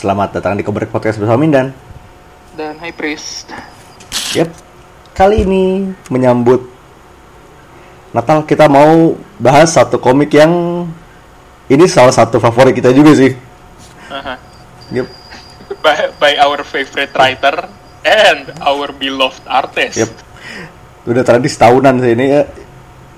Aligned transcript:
Selamat 0.00 0.32
datang 0.32 0.56
di 0.56 0.64
Kebrek 0.64 0.88
Podcast 0.88 1.20
bersama 1.20 1.44
Mindan. 1.44 1.76
dan 2.56 2.80
High 2.80 2.96
Priest. 2.96 3.52
Yep. 4.32 4.48
Kali 5.12 5.44
ini 5.44 5.92
menyambut 6.08 6.64
Natal 8.10 8.42
kita 8.42 8.64
mau 8.64 9.12
bahas 9.36 9.70
satu 9.70 10.00
komik 10.00 10.32
yang 10.32 10.50
ini 11.68 11.84
salah 11.84 12.10
satu 12.10 12.40
favorit 12.40 12.72
kita 12.72 12.96
juga 12.96 13.12
sih. 13.12 13.36
Aha. 14.08 14.34
Yep. 14.88 15.06
by, 15.84 15.96
by 16.16 16.32
our 16.40 16.64
favorite 16.64 17.12
writer 17.12 17.68
and 18.02 18.50
our 18.64 18.90
beloved 18.90 19.44
artist. 19.46 20.00
Yep. 20.00 20.12
Udah 21.06 21.22
tradisi 21.22 21.60
tahunan 21.60 22.00
sih 22.00 22.12
ini 22.16 22.24
ya. 22.34 22.42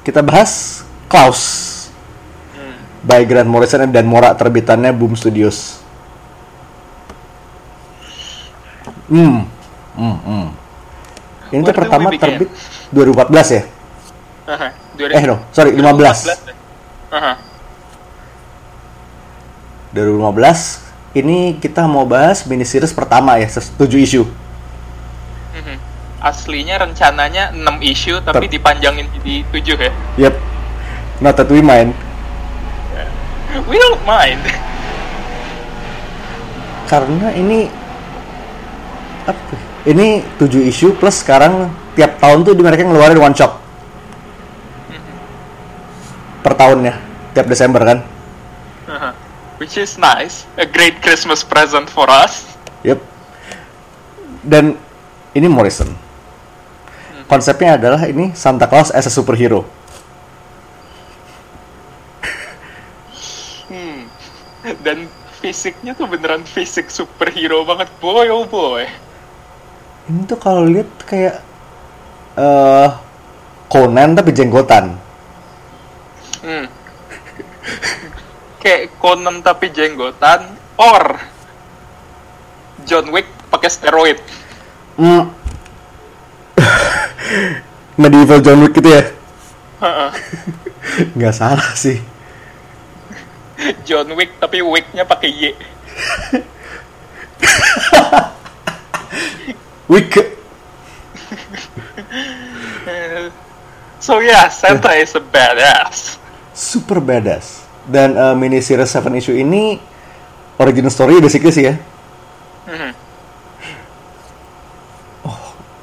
Kita 0.02 0.19
bahas 0.19 0.83
Klaus 1.06 1.70
Hmm. 2.52 2.74
by 3.06 3.22
Grant 3.22 3.46
Morrison 3.46 3.86
dan 3.86 4.05
Mora 4.05 4.34
terbitannya 4.34 4.91
Boom 4.91 5.14
Studios. 5.14 5.81
Hmm. 9.12 9.44
Hmm, 9.92 10.16
hmm. 10.24 10.46
Ini 11.52 11.60
tuh 11.60 11.76
pertama 11.76 12.08
terbit 12.16 12.48
2014 12.96 13.56
ya? 13.60 13.62
Aha. 14.48 14.68
Eh 14.96 15.24
no, 15.28 15.36
sorry 15.52 15.76
15. 15.76 16.32
Aha. 17.12 17.32
2015 19.92 20.80
ini 21.12 21.60
kita 21.60 21.84
mau 21.84 22.08
bahas 22.08 22.48
mini 22.48 22.64
series 22.64 22.96
pertama 22.96 23.36
ya, 23.36 23.44
7 23.52 23.76
isu. 24.00 24.24
Mhm. 25.52 25.76
Aslinya 26.24 26.80
rencananya 26.80 27.52
6 27.52 27.84
isu 27.84 28.24
tapi 28.24 28.48
Ter- 28.48 28.56
dipanjangin 28.56 29.12
jadi 29.20 29.44
7 29.52 29.76
ya. 29.76 29.92
Yep. 30.16 30.34
Not 31.20 31.36
that 31.36 31.52
we 31.52 31.60
mind. 31.60 31.92
We 33.69 33.76
don't 33.76 34.00
mind. 34.08 34.41
Karena 36.88 37.28
ini? 37.36 37.81
Ini 39.83 40.23
7 40.39 40.70
isu 40.70 40.95
plus 40.95 41.27
sekarang 41.27 41.67
tiap 41.98 42.23
tahun 42.23 42.47
tuh 42.47 42.55
di 42.55 42.62
mereka 42.62 42.87
ngeluarin 42.87 43.19
one 43.19 43.34
shot. 43.34 43.59
Per 46.42 46.55
tahunnya, 46.55 46.95
tiap 47.34 47.47
Desember 47.47 47.83
kan. 47.83 47.98
Aha. 48.91 49.11
Which 49.62 49.78
is 49.78 49.95
nice. 49.95 50.47
A 50.59 50.67
great 50.67 50.98
Christmas 50.98 51.47
present 51.47 51.87
for 51.87 52.11
us. 52.11 52.59
Yep. 52.83 52.98
Dan 54.43 54.75
ini 55.39 55.47
Morrison. 55.47 55.91
Konsepnya 57.31 57.78
adalah 57.78 58.03
ini 58.11 58.34
Santa 58.34 58.67
Claus 58.67 58.91
as 58.91 59.06
a 59.06 59.12
superhero. 59.15 59.62
Hmm. 63.70 64.11
Dan 64.83 65.06
fisiknya 65.39 65.95
tuh 65.95 66.11
beneran 66.11 66.43
fisik 66.47 66.91
superhero 66.91 67.62
banget. 67.62 67.91
Boy 68.03 68.31
oh 68.31 68.47
boy. 68.47 68.87
Ini 70.11 70.27
tuh 70.27 70.39
kalau 70.39 70.67
lihat 70.67 70.91
kayak 71.06 71.39
eh 72.34 72.91
Conan 73.70 74.12
tapi 74.19 74.34
jenggotan. 74.34 74.98
Hmm. 76.42 76.67
Kayak 78.59 78.92
Conan 78.98 79.41
tapi 79.41 79.70
jenggotan 79.70 80.59
or 80.77 81.22
John 82.83 83.14
Wick 83.14 83.31
pakai 83.48 83.70
steroid. 83.70 84.19
Hmm. 84.98 85.31
Medieval 88.03 88.42
John 88.42 88.61
Wick 88.66 88.75
gitu 88.75 88.91
ya? 88.91 89.06
Heeh. 89.81 90.11
Nggak 91.16 91.34
salah 91.39 91.72
sih. 91.78 92.03
John 93.87 94.10
Wick 94.19 94.34
tapi 94.43 94.59
wignya 94.60 95.06
pakai 95.06 95.31
Y. 95.31 95.55
Wick. 99.92 100.16
So 104.03 104.19
yeah, 104.19 104.50
Santa 104.50 104.98
is 104.98 105.14
a 105.14 105.22
badass. 105.22 106.19
Super 106.50 106.98
badass. 106.98 107.62
Dan 107.86 108.19
eh, 108.19 108.34
mini 108.34 108.58
series 108.58 108.91
7 108.91 109.14
issue 109.14 109.38
ini 109.38 109.78
origin 110.58 110.91
story 110.91 111.22
basically 111.22 111.54
sih 111.54 111.70
ya. 111.70 111.78
Mhm. 112.66 112.91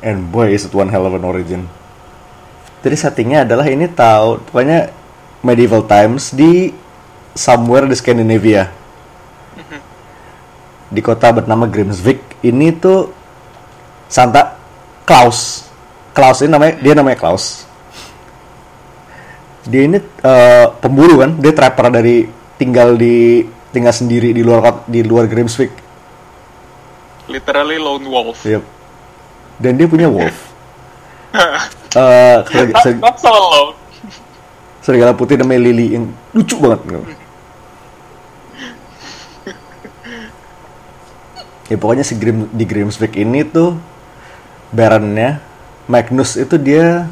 And 0.04 0.20
boy 0.32 0.52
is 0.52 0.68
it 0.68 0.76
one 0.76 0.92
hell 0.92 1.08
of 1.08 1.16
an 1.16 1.24
origin. 1.24 1.72
Jadi 2.84 2.96
settingnya 3.00 3.48
adalah 3.48 3.72
ini 3.72 3.88
tahu 3.88 4.44
pokoknya 4.52 4.92
medieval 5.40 5.88
times 5.88 6.36
di 6.36 6.76
somewhere 7.36 7.88
di 7.88 7.96
Scandinavia. 7.96 8.68
Di 10.92 11.00
kota 11.00 11.32
bernama 11.32 11.72
Grimsvik. 11.72 12.44
Ini 12.44 12.76
tuh 12.84 13.16
Santa 14.10 14.58
Claus. 15.06 15.70
Claus 16.12 16.42
ini 16.42 16.50
namanya 16.50 16.74
dia 16.76 16.94
namanya 16.94 17.16
Claus. 17.16 17.64
Dia 19.64 19.86
ini 19.86 20.02
eh, 20.02 20.66
pemburu 20.82 21.22
kan, 21.22 21.38
dia 21.38 21.54
trapper 21.54 21.94
dari 21.94 22.26
tinggal 22.58 22.98
di 22.98 23.46
tinggal 23.70 23.94
sendiri 23.94 24.34
di 24.34 24.42
luar 24.42 24.82
di 24.84 25.06
luar 25.06 25.30
Grimsvik. 25.30 25.72
Literally 27.30 27.78
lone 27.78 28.04
wolf. 28.04 28.42
Yep. 28.42 28.64
Dan 29.62 29.78
dia 29.78 29.86
punya 29.86 30.10
wolf. 30.10 30.36
Eh, 31.90 32.38
serigala- 32.46 32.70
not, 32.70 32.84
ser- 32.86 33.02
not 33.02 33.16
so 33.18 33.30
alone. 33.30 33.74
serigala 34.80 35.10
putih 35.10 35.42
namanya 35.42 35.66
Lily 35.66 35.98
yang 35.98 36.06
lucu 36.34 36.54
banget. 36.58 36.86
ya 41.66 41.78
pokoknya 41.78 42.02
si 42.02 42.14
Grim, 42.14 42.50
di 42.50 42.66
Grimsvik 42.66 43.14
ini 43.16 43.42
tuh 43.42 43.78
Baronnya 44.70 45.42
Magnus 45.90 46.38
itu 46.38 46.54
dia 46.62 47.10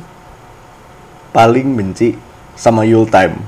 paling 1.34 1.66
benci 1.74 2.14
sama 2.54 2.86
Yuletime. 2.86 3.42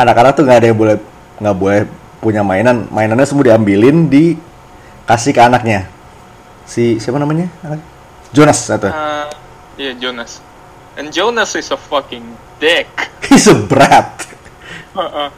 Anak-anak 0.00 0.32
tuh 0.40 0.42
nggak 0.48 0.58
ada 0.64 0.66
yang 0.72 0.78
boleh 0.78 0.96
nggak 1.36 1.56
boleh 1.56 1.80
punya 2.24 2.40
mainan, 2.40 2.88
mainannya 2.88 3.28
semua 3.28 3.44
diambilin 3.44 4.08
dikasih 4.08 5.36
ke 5.36 5.40
anaknya. 5.44 5.84
Si 6.64 6.96
siapa 6.96 7.20
namanya? 7.20 7.52
Anak? 7.60 7.84
Jonas 8.32 8.60
atau? 8.72 8.88
Uh, 8.88 9.28
yeah, 9.76 9.92
Jonas. 9.96 10.40
And 10.96 11.12
Jonas 11.12 11.52
is 11.52 11.68
a 11.68 11.76
fucking 11.76 12.24
dick. 12.56 12.88
He's 13.28 13.52
a 13.52 13.56
brat. 13.56 14.24
Heeh. 14.96 15.28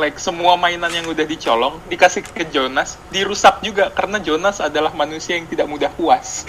Like 0.00 0.16
semua 0.16 0.56
mainan 0.56 0.88
yang 0.88 1.04
udah 1.06 1.28
dicolong 1.28 1.76
dikasih 1.92 2.24
ke 2.24 2.48
Jonas 2.48 2.96
dirusak 3.12 3.60
juga 3.60 3.92
karena 3.92 4.16
Jonas 4.18 4.58
adalah 4.64 4.96
manusia 4.96 5.36
yang 5.36 5.44
tidak 5.44 5.68
mudah 5.68 5.92
puas. 5.92 6.48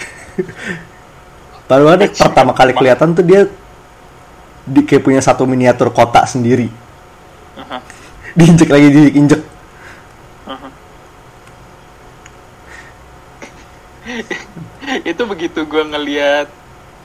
Padahal 1.68 2.00
dia 2.00 2.08
pertama 2.08 2.56
kali 2.56 2.72
kelihatan 2.72 3.12
tuh 3.12 3.24
dia 3.24 3.46
di 4.64 4.80
kayak 4.82 5.04
punya 5.04 5.20
satu 5.20 5.44
miniatur 5.44 5.92
kota 5.92 6.24
sendiri. 6.24 6.72
Aha. 7.60 7.78
Diinjek 8.38 8.72
lagi 8.72 8.88
diinjek. 8.88 9.52
itu 15.10 15.22
begitu 15.26 15.62
gue 15.62 15.84
ngeliat 15.86 16.50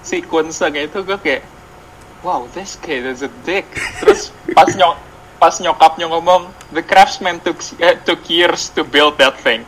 sequence-nya 0.01 0.89
itu 0.89 0.99
gue 1.05 1.17
kayak 1.21 1.43
wow 2.25 2.49
this 2.57 2.75
kid 2.81 3.05
is 3.05 3.21
a 3.21 3.31
dick 3.45 3.65
terus 4.01 4.33
pas 4.57 4.67
nyok 4.73 4.97
pas 5.37 5.53
nyokapnya 5.61 6.09
ngomong 6.09 6.49
the 6.73 6.81
craftsman 6.81 7.37
took 7.41 7.61
eh, 7.77 7.97
took 8.03 8.21
years 8.27 8.73
to 8.73 8.81
build 8.81 9.15
that 9.21 9.37
thing 9.41 9.61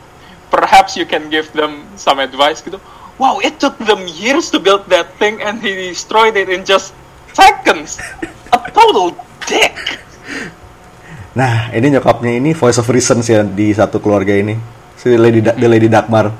perhaps 0.50 0.98
you 0.98 1.06
can 1.06 1.30
give 1.30 1.50
them 1.54 1.86
some 1.96 2.18
advice 2.18 2.60
gitu 2.62 2.82
wow 3.22 3.38
it 3.40 3.62
took 3.62 3.78
them 3.86 4.04
years 4.10 4.50
to 4.50 4.58
build 4.58 4.82
that 4.90 5.10
thing 5.22 5.38
and 5.46 5.62
he 5.62 5.74
destroyed 5.94 6.34
it 6.34 6.50
in 6.50 6.66
just 6.66 6.92
seconds 7.38 8.02
a 8.54 8.58
total 8.74 9.14
dick 9.46 9.78
Nah, 11.30 11.72
ini 11.72 11.94
nyokapnya 11.94 12.36
ini 12.36 12.52
voice 12.58 12.82
of 12.82 12.90
reason 12.90 13.22
sih 13.24 13.38
di 13.54 13.72
satu 13.72 14.02
keluarga 14.04 14.34
ini. 14.34 14.60
Si 14.98 15.14
Lady 15.14 15.40
Da- 15.40 15.56
the 15.56 15.70
Lady 15.72 15.88
Dagmar. 15.88 16.34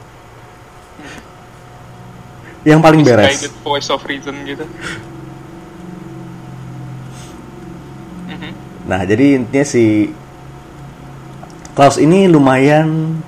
Yang 2.68 2.80
paling 2.84 3.02
beres. 3.06 3.48
Voice 3.64 3.88
of 3.94 4.02
reason 4.04 4.44
gitu 4.44 4.66
Nah, 8.90 9.06
jadi 9.06 9.38
intinya 9.38 9.62
si 9.62 10.10
Klaus 11.78 12.02
ini 12.02 12.26
lumayan 12.26 13.22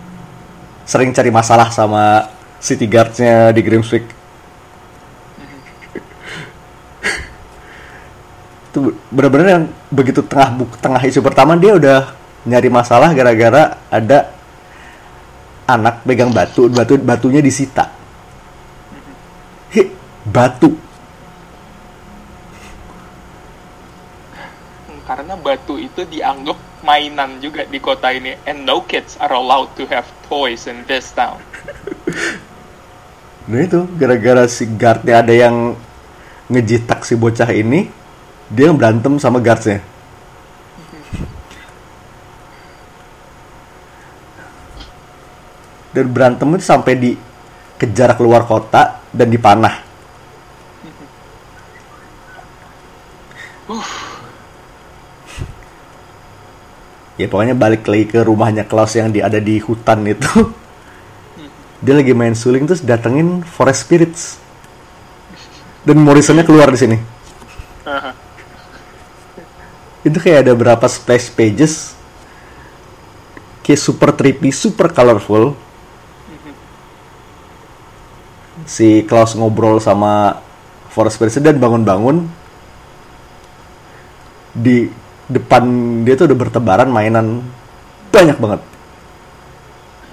sering 0.89 1.13
cari 1.13 1.29
masalah 1.29 1.69
sama 1.69 2.33
city 2.57 2.89
guards-nya 2.89 3.53
di 3.53 3.61
Grimsvik. 3.61 4.09
Itu 8.73 8.97
bener-bener 9.13 9.47
yang 9.53 9.69
begitu 9.93 10.25
tengah 10.25 10.49
buk, 10.57 10.81
tengah 10.81 11.05
isu 11.05 11.21
pertama 11.21 11.53
dia 11.53 11.77
udah 11.77 12.17
nyari 12.49 12.73
masalah 12.73 13.13
gara-gara 13.13 13.77
ada 13.93 14.33
anak 15.69 16.01
pegang 16.09 16.33
batu, 16.33 16.73
batu 16.73 16.97
batunya 16.97 17.37
disita. 17.37 17.93
He, 19.69 19.93
batu. 20.25 20.73
Karena 25.31 25.47
batu 25.47 25.79
itu 25.79 26.03
dianggap 26.03 26.83
mainan 26.83 27.39
juga 27.39 27.63
di 27.63 27.79
kota 27.79 28.11
ini 28.11 28.35
and 28.43 28.67
no 28.67 28.83
kids 28.83 29.15
are 29.15 29.31
allowed 29.31 29.71
to 29.79 29.87
have 29.87 30.03
toys 30.27 30.67
in 30.67 30.83
this 30.91 31.15
town. 31.15 31.39
Nah 33.47 33.63
itu 33.63 33.87
gara-gara 33.95 34.43
si 34.51 34.67
guardnya 34.75 35.23
ada 35.23 35.31
yang 35.31 35.79
ngejitak 36.51 37.07
si 37.07 37.15
bocah 37.15 37.47
ini, 37.47 37.87
dia 38.51 38.75
berantem 38.75 39.15
sama 39.23 39.39
guardsnya. 39.39 39.79
Dan 45.95 46.11
berantem 46.11 46.59
itu 46.59 46.65
sampai 46.67 46.93
dikejar 46.99 48.19
keluar 48.19 48.43
kota 48.43 48.99
dan 49.15 49.31
dipanah. 49.31 49.79
Ya 57.19 57.27
pokoknya 57.27 57.55
balik 57.57 57.87
lagi 57.87 58.05
ke 58.07 58.19
rumahnya 58.23 58.63
Klaus 58.67 58.95
yang 58.95 59.11
di, 59.11 59.19
ada 59.23 59.39
di 59.41 59.59
hutan 59.59 60.05
itu. 60.07 60.51
Dia 61.81 61.97
lagi 61.97 62.13
main 62.13 62.37
suling 62.37 62.69
terus 62.69 62.85
datengin 62.85 63.41
Forest 63.41 63.89
Spirits. 63.89 64.37
Dan 65.81 65.97
Morrisonnya 66.05 66.45
keluar 66.45 66.69
di 66.69 66.77
sini. 66.77 66.97
Itu 70.05 70.17
kayak 70.21 70.45
ada 70.45 70.53
berapa 70.53 70.85
splash 70.85 71.33
pages 71.33 71.97
kayak 73.65 73.81
super 73.81 74.09
trippy, 74.13 74.49
super 74.53 74.89
colorful. 74.93 75.57
Si 78.65 79.01
Klaus 79.09 79.33
ngobrol 79.33 79.81
sama 79.81 80.37
Forest 80.93 81.17
Spirits 81.17 81.41
dan 81.41 81.57
bangun-bangun 81.57 82.29
di 84.51 85.00
depan 85.31 85.63
dia 86.03 86.19
tuh 86.19 86.27
udah 86.27 86.37
bertebaran 86.37 86.91
mainan 86.91 87.39
banyak 88.11 88.35
banget. 88.35 88.61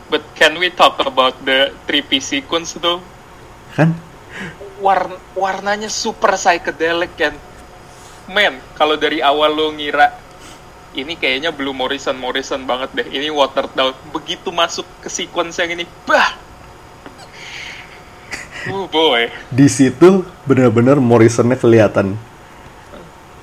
But 0.08 0.24
can 0.32 0.56
we 0.56 0.72
talk 0.72 0.96
about 1.04 1.36
the 1.44 1.74
trippy 1.84 2.22
sequence 2.22 2.78
tuh? 2.78 3.02
Kan? 3.76 3.92
War 4.80 5.10
warnanya 5.36 5.92
super 5.92 6.38
psychedelic 6.38 7.12
kan. 7.18 7.34
Men, 8.30 8.62
kalau 8.78 8.96
dari 8.96 9.20
awal 9.20 9.52
lo 9.52 9.68
ngira 9.74 10.16
ini 10.96 11.20
kayaknya 11.20 11.52
Blue 11.52 11.76
Morrison 11.76 12.16
Morrison 12.16 12.64
banget 12.64 12.88
deh. 12.96 13.08
Ini 13.08 13.28
watered 13.28 13.72
down. 13.76 13.92
Begitu 14.14 14.48
masuk 14.48 14.88
ke 15.04 15.12
sequence 15.12 15.60
yang 15.60 15.76
ini, 15.76 15.84
bah. 16.08 16.32
Oh 18.72 18.88
boy. 18.88 19.32
Di 19.48 19.68
situ 19.68 20.24
benar-benar 20.44 21.00
Morrisonnya 21.00 21.56
kelihatan. 21.56 22.16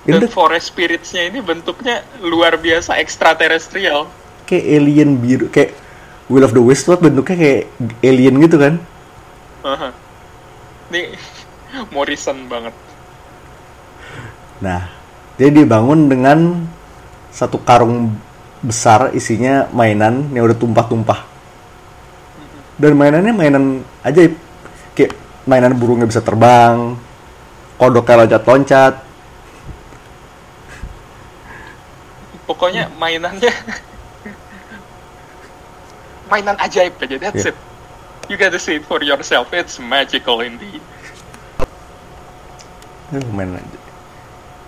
Dan 0.06 0.22
Itu 0.22 0.30
forest 0.30 0.70
spirits-nya 0.70 1.34
ini 1.34 1.42
bentuknya 1.42 2.06
luar 2.22 2.62
biasa 2.62 3.02
extraterrestrial. 3.02 4.06
kayak 4.46 4.66
alien 4.78 5.18
biru, 5.18 5.50
kayak 5.50 5.74
Will 6.30 6.46
of 6.46 6.54
the 6.54 6.62
Wisp 6.62 6.86
tuh 6.86 7.02
bentuknya 7.02 7.34
kayak 7.34 7.62
alien 8.06 8.38
gitu 8.46 8.62
kan? 8.62 8.78
Haha. 9.66 9.90
Ini 10.94 11.18
Morrison 11.94 12.46
banget. 12.46 12.74
Nah, 14.62 14.86
jadi 15.42 15.66
dibangun 15.66 16.06
dengan 16.06 16.70
satu 17.34 17.58
karung 17.66 18.14
besar 18.62 19.14
isinya 19.14 19.70
mainan 19.74 20.30
yang 20.34 20.46
udah 20.46 20.58
tumpah-tumpah. 20.58 21.22
Dan 22.78 22.94
mainannya 22.98 23.34
mainan 23.34 23.66
ajaib. 24.06 24.38
Kayak 24.94 25.18
mainan 25.46 25.74
burungnya 25.78 26.10
bisa 26.10 26.22
terbang, 26.26 26.98
kodoknya 27.78 28.26
loncat-loncat. 28.26 29.05
Pokoknya 32.46 32.94
mainannya 33.02 33.50
mainan 36.30 36.58
ajaib 36.62 36.98
aja. 37.02 37.18
That's 37.18 37.46
Yeah. 37.46 37.54
it. 37.54 37.58
You 38.26 38.38
gotta 38.42 38.58
see 38.58 38.82
it 38.82 38.86
for 38.90 39.02
yourself. 39.06 39.54
It's 39.54 39.78
magical 39.78 40.42
indeed. 40.42 40.82
Mainan 43.14 43.62
aja. 43.62 43.80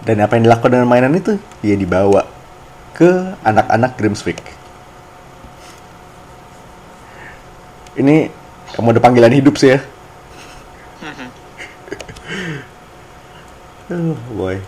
Dan 0.05 0.21
apa 0.21 0.37
yang 0.37 0.45
dilakukan 0.45 0.71
dengan 0.77 0.89
mainan 0.89 1.17
itu? 1.17 1.41
Ya 1.65 1.73
dibawa 1.73 2.29
ke 2.93 3.33
anak-anak 3.41 3.97
Grimswick. 3.97 4.41
Ini 7.97 8.29
kamu 8.77 8.93
ada 8.93 9.01
panggilan 9.01 9.33
hidup 9.33 9.57
sih 9.57 9.73
ya. 9.73 9.79
Oh 13.87 14.13
boy. 14.37 14.61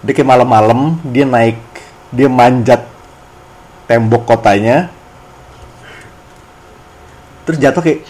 Dia 0.00 0.12
kayak 0.16 0.30
malam-malam 0.32 0.96
dia 1.12 1.28
naik, 1.28 1.60
dia 2.08 2.28
manjat 2.30 2.88
tembok 3.84 4.24
kotanya. 4.24 4.88
Terus 7.44 7.58
jatuh 7.60 7.82
kayak 7.84 8.00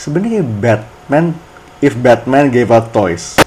sebenarnya 0.00 0.40
kayak 0.40 0.48
Batman 0.58 1.26
if 1.78 1.94
Batman 1.94 2.50
gave 2.50 2.72
out 2.72 2.90
toys. 2.90 3.38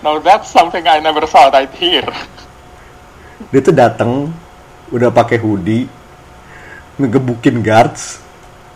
Now 0.00 0.20
that's 0.20 0.52
something 0.52 0.84
I 0.84 1.00
never 1.00 1.24
thought 1.24 1.56
I'd 1.56 1.72
hear. 1.76 2.04
Dia 3.48 3.60
tuh 3.60 3.72
datang 3.72 4.32
udah 4.92 5.08
pakai 5.08 5.40
hoodie, 5.40 5.88
ngegebukin 7.00 7.64
guards. 7.64 8.20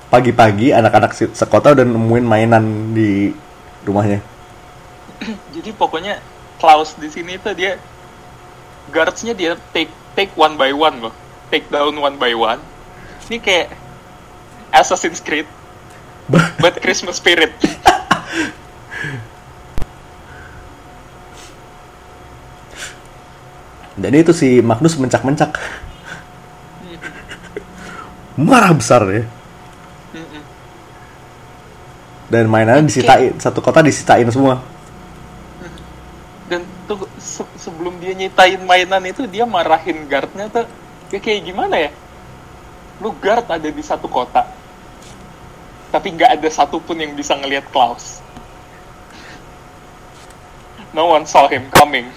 Pagi-pagi 0.09 0.73
anak-anak 0.73 1.13
se- 1.13 1.37
sekota 1.37 1.77
udah 1.77 1.85
nemuin 1.85 2.25
mainan 2.25 2.65
di 2.97 3.29
rumahnya. 3.85 4.25
Jadi 5.55 5.71
pokoknya 5.75 6.23
Klaus 6.59 6.95
di 6.99 7.07
sini 7.07 7.39
tuh 7.39 7.55
dia 7.55 7.79
guardsnya 8.91 9.37
dia 9.37 9.55
take 9.71 9.93
take 10.19 10.33
one 10.35 10.59
by 10.59 10.75
one 10.75 10.99
loh, 10.99 11.15
take 11.53 11.71
down 11.71 11.95
one 11.95 12.19
by 12.19 12.35
one. 12.35 12.59
Ini 13.29 13.39
kayak 13.39 13.69
Assassin's 14.73 15.21
Creed, 15.21 15.47
but 16.63 16.81
Christmas 16.81 17.21
spirit. 17.21 17.55
Dan 23.99 24.15
itu 24.15 24.31
si 24.31 24.63
Magnus 24.63 24.95
mencak-mencak. 24.95 25.59
Marah 28.39 28.71
besar 28.71 29.03
ya. 29.11 29.27
Mm-mm. 30.15 30.43
Dan 32.31 32.47
mainannya 32.47 32.87
disitain, 32.87 33.35
satu 33.43 33.59
kota 33.59 33.83
disitain 33.83 34.31
semua. 34.31 34.63
Tuh 36.89 37.05
se- 37.21 37.55
sebelum 37.61 38.01
dia 38.01 38.17
nyitain 38.17 38.57
mainan 38.65 39.05
itu 39.05 39.29
dia 39.29 39.45
marahin 39.45 40.09
guardnya 40.09 40.49
tuh 40.49 40.65
ya 41.13 41.21
kayak 41.21 41.45
gimana 41.45 41.77
ya? 41.77 41.91
Lu 42.99 43.13
guard 43.13 43.45
ada 43.47 43.69
di 43.69 43.85
satu 43.85 44.09
kota, 44.09 44.49
tapi 45.93 46.17
nggak 46.17 46.41
ada 46.41 46.49
satupun 46.49 46.99
yang 46.99 47.13
bisa 47.13 47.37
ngelihat 47.37 47.69
Klaus. 47.71 48.25
No 50.97 51.13
one 51.13 51.29
saw 51.29 51.47
him 51.47 51.69
coming. 51.71 52.09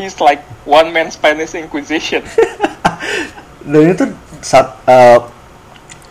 He's 0.00 0.16
like 0.18 0.40
one 0.64 0.90
man 0.90 1.12
Spanish 1.12 1.52
Inquisition. 1.52 2.24
Dan 3.70 3.92
itu 3.92 4.04
saat 4.40 4.80
eh, 4.88 5.20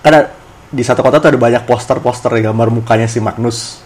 karena 0.05 0.29
di 0.69 0.85
satu 0.85 1.01
kota 1.01 1.17
tuh 1.17 1.33
ada 1.33 1.39
banyak 1.41 1.65
poster-poster 1.65 2.29
gambar 2.39 2.69
mukanya 2.69 3.09
si 3.09 3.17
Magnus. 3.17 3.81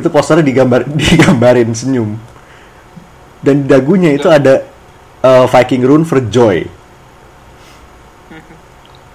Itu 0.00 0.08
posternya 0.08 0.42
digambar 0.42 0.88
digambarin 1.00 1.70
senyum. 1.76 2.16
Dan 3.40 3.64
di 3.64 3.66
dagunya 3.68 4.12
itu 4.12 4.28
ada 4.28 4.64
eh, 5.20 5.46
Viking 5.48 5.84
rune 5.84 6.04
for 6.08 6.20
joy. 6.24 6.64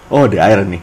Oh, 0.05 0.29
the 0.29 0.37
irony. 0.37 0.77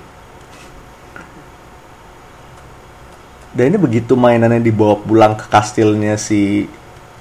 Dan 3.52 3.70
ini 3.70 3.78
begitu 3.78 4.16
mainannya 4.16 4.64
dibawa 4.64 4.96
pulang 4.96 5.36
ke 5.36 5.44
kastilnya 5.46 6.16
si 6.16 6.66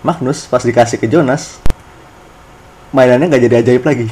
Magnus 0.02 0.48
pas 0.48 0.64
dikasih 0.64 0.98
ke 0.98 1.06
Jonas, 1.06 1.62
mainannya 2.96 3.28
nggak 3.30 3.44
jadi 3.46 3.56
ajaib 3.62 3.84
lagi. 3.86 4.08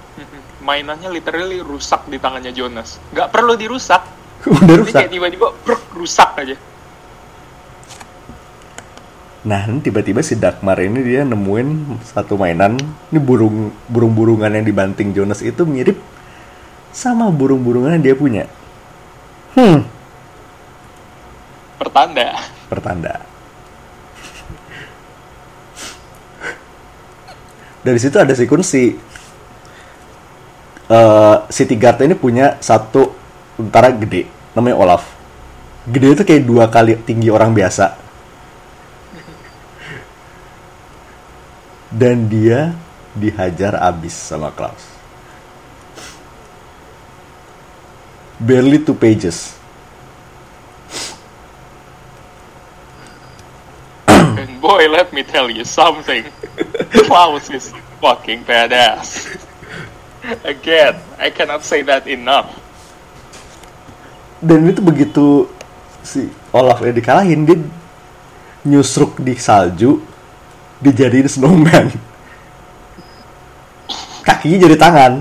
Mainannya 0.66 1.12
literally 1.12 1.60
rusak 1.60 2.08
di 2.08 2.16
tangannya 2.16 2.50
Jonas. 2.50 2.96
Nggak 3.12 3.28
perlu 3.30 3.54
dirusak. 3.54 4.02
Udah 4.48 4.76
rusak. 4.80 5.12
tiba-tiba 5.12 5.52
rusak 5.94 6.30
aja. 6.40 6.56
Nah, 9.44 9.68
tiba-tiba 9.84 10.24
si 10.24 10.40
Dagmar 10.40 10.80
ini 10.80 11.04
dia 11.04 11.20
nemuin 11.20 12.00
satu 12.00 12.40
mainan. 12.40 12.80
Ini 13.12 13.20
burung 13.20 13.68
burung-burungan 13.92 14.48
yang 14.48 14.64
dibanting 14.64 15.12
Jonas 15.12 15.44
itu 15.44 15.68
mirip 15.68 16.00
sama 16.96 17.28
burung-burungan 17.28 18.00
yang 18.00 18.04
dia 18.04 18.16
punya. 18.16 18.44
Hmm, 19.52 19.84
Pertanda. 21.76 22.28
pertanda. 22.72 23.14
Dari 27.84 27.98
situ 28.00 28.16
ada 28.16 28.32
sekunsi 28.32 28.96
eh 30.84 31.36
City 31.52 31.76
Guard 31.76 32.00
ini 32.00 32.16
punya 32.16 32.56
satu 32.64 33.12
tentara 33.60 33.92
gede 33.92 34.24
namanya 34.56 34.76
Olaf. 34.80 35.04
Gede 35.84 36.16
itu 36.16 36.22
kayak 36.24 36.42
dua 36.48 36.64
kali 36.72 36.96
tinggi 37.04 37.28
orang 37.28 37.52
biasa. 37.52 38.03
Dan 41.94 42.26
dia 42.26 42.74
dihajar 43.14 43.78
abis 43.78 44.18
sama 44.18 44.50
Klaus. 44.50 44.82
Barely 48.42 48.82
two 48.82 48.98
pages. 48.98 49.54
And 54.10 54.58
boy, 54.64 54.90
let 54.90 55.14
me 55.14 55.22
tell 55.22 55.46
you 55.46 55.62
something. 55.62 56.26
Klaus 57.06 57.46
is 57.54 57.70
fucking 58.02 58.42
badass. 58.42 59.38
Again, 60.42 60.98
I 61.14 61.30
cannot 61.30 61.62
say 61.62 61.86
that 61.86 62.10
enough. 62.10 62.50
Dan 64.42 64.66
itu 64.66 64.82
begitu 64.82 65.46
si 66.02 66.26
Olaf 66.50 66.82
ya 66.82 66.90
dikalahin, 66.90 67.46
dia 67.46 67.56
nyusruk 68.66 69.22
di 69.22 69.38
salju, 69.38 70.02
dijadiin 70.82 71.28
snowman. 71.28 71.92
Kakinya 74.24 74.58
jadi 74.66 74.76
tangan. 74.80 75.12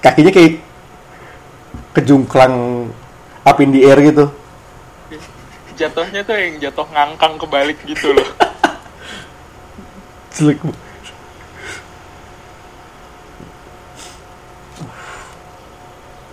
Kakinya 0.00 0.32
kayak 0.32 0.64
kejungklang 1.92 2.88
up 3.44 3.58
in 3.60 3.70
the 3.70 3.84
air 3.84 3.98
gitu. 4.00 4.32
Jatuhnya 5.76 6.24
tuh 6.24 6.36
yang 6.36 6.60
jatuh 6.60 6.86
ngangkang 6.88 7.40
kebalik 7.40 7.78
gitu 7.84 8.12
loh. 8.12 8.28
Jelek. 10.34 10.60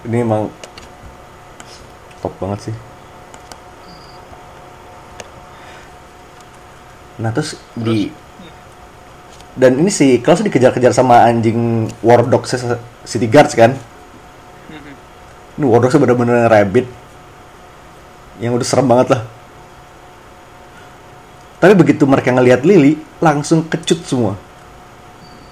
Ini 0.08 0.24
emang 0.24 0.48
top 2.24 2.32
banget 2.40 2.72
sih. 2.72 2.76
Nah 7.18 7.30
terus, 7.34 7.58
di 7.74 8.14
dan 9.58 9.74
ini 9.74 9.90
si 9.90 10.22
Klaus 10.22 10.46
dikejar-kejar 10.46 10.94
sama 10.94 11.26
anjing 11.26 11.90
War 12.06 12.22
Dog 12.22 12.46
City 12.46 13.26
Guards 13.26 13.58
kan? 13.58 13.74
Ini 15.58 15.66
War 15.66 15.82
Dog 15.82 15.98
bener-bener 15.98 16.46
rabbit 16.46 16.86
yang 18.38 18.54
udah 18.54 18.68
serem 18.68 18.86
banget 18.86 19.18
lah. 19.18 19.22
Tapi 21.58 21.74
begitu 21.74 22.06
mereka 22.06 22.30
ngelihat 22.30 22.62
Lily, 22.62 23.02
langsung 23.18 23.66
kecut 23.66 24.06
semua. 24.06 24.38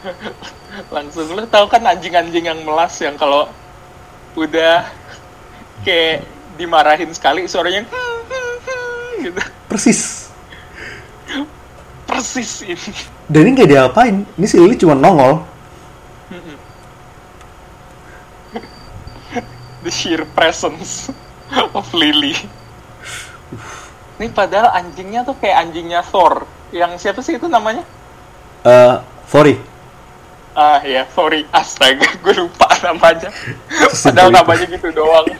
Langsung 0.94 1.34
lo 1.34 1.50
tau 1.50 1.66
kan 1.66 1.82
anjing-anjing 1.82 2.46
yang 2.46 2.62
melas 2.62 2.94
yang 3.02 3.18
kalau 3.18 3.50
udah 4.38 4.86
kayak 5.82 6.22
dimarahin 6.62 7.10
sekali 7.10 7.50
suaranya 7.50 7.90
gitu. 9.18 9.42
Persis. 9.66 10.15
Persis 12.06 12.62
ini. 12.62 12.92
Dan 13.26 13.50
ini 13.50 13.58
gak 13.58 13.70
diapain. 13.70 14.16
Ini 14.38 14.46
si 14.46 14.58
Lily 14.62 14.78
cuma 14.78 14.94
nongol. 14.94 15.42
The 19.86 19.94
sheer 19.94 20.26
presence 20.34 21.14
of 21.78 21.86
Lily. 21.94 22.34
Ini 24.18 24.32
padahal 24.32 24.74
anjingnya 24.74 25.22
tuh 25.28 25.38
kayak 25.38 25.70
anjingnya 25.70 26.02
Thor. 26.02 26.48
Yang 26.74 27.06
siapa 27.06 27.22
sih 27.22 27.38
itu 27.38 27.46
namanya? 27.46 27.86
Eh, 28.66 28.96
sorry. 29.30 29.62
Ah 30.56 30.80
ya, 30.82 31.04
sorry, 31.12 31.44
astaga, 31.52 32.08
gue 32.24 32.34
lupa 32.34 32.66
namanya. 32.80 33.28
Padahal 34.08 34.32
namanya 34.32 34.66
gitu 34.66 34.88
doang. 34.90 35.28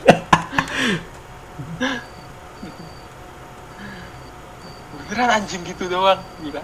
Beneran 5.06 5.38
anjing 5.38 5.62
gitu 5.62 5.86
doang, 5.86 6.18
gila. 6.42 6.62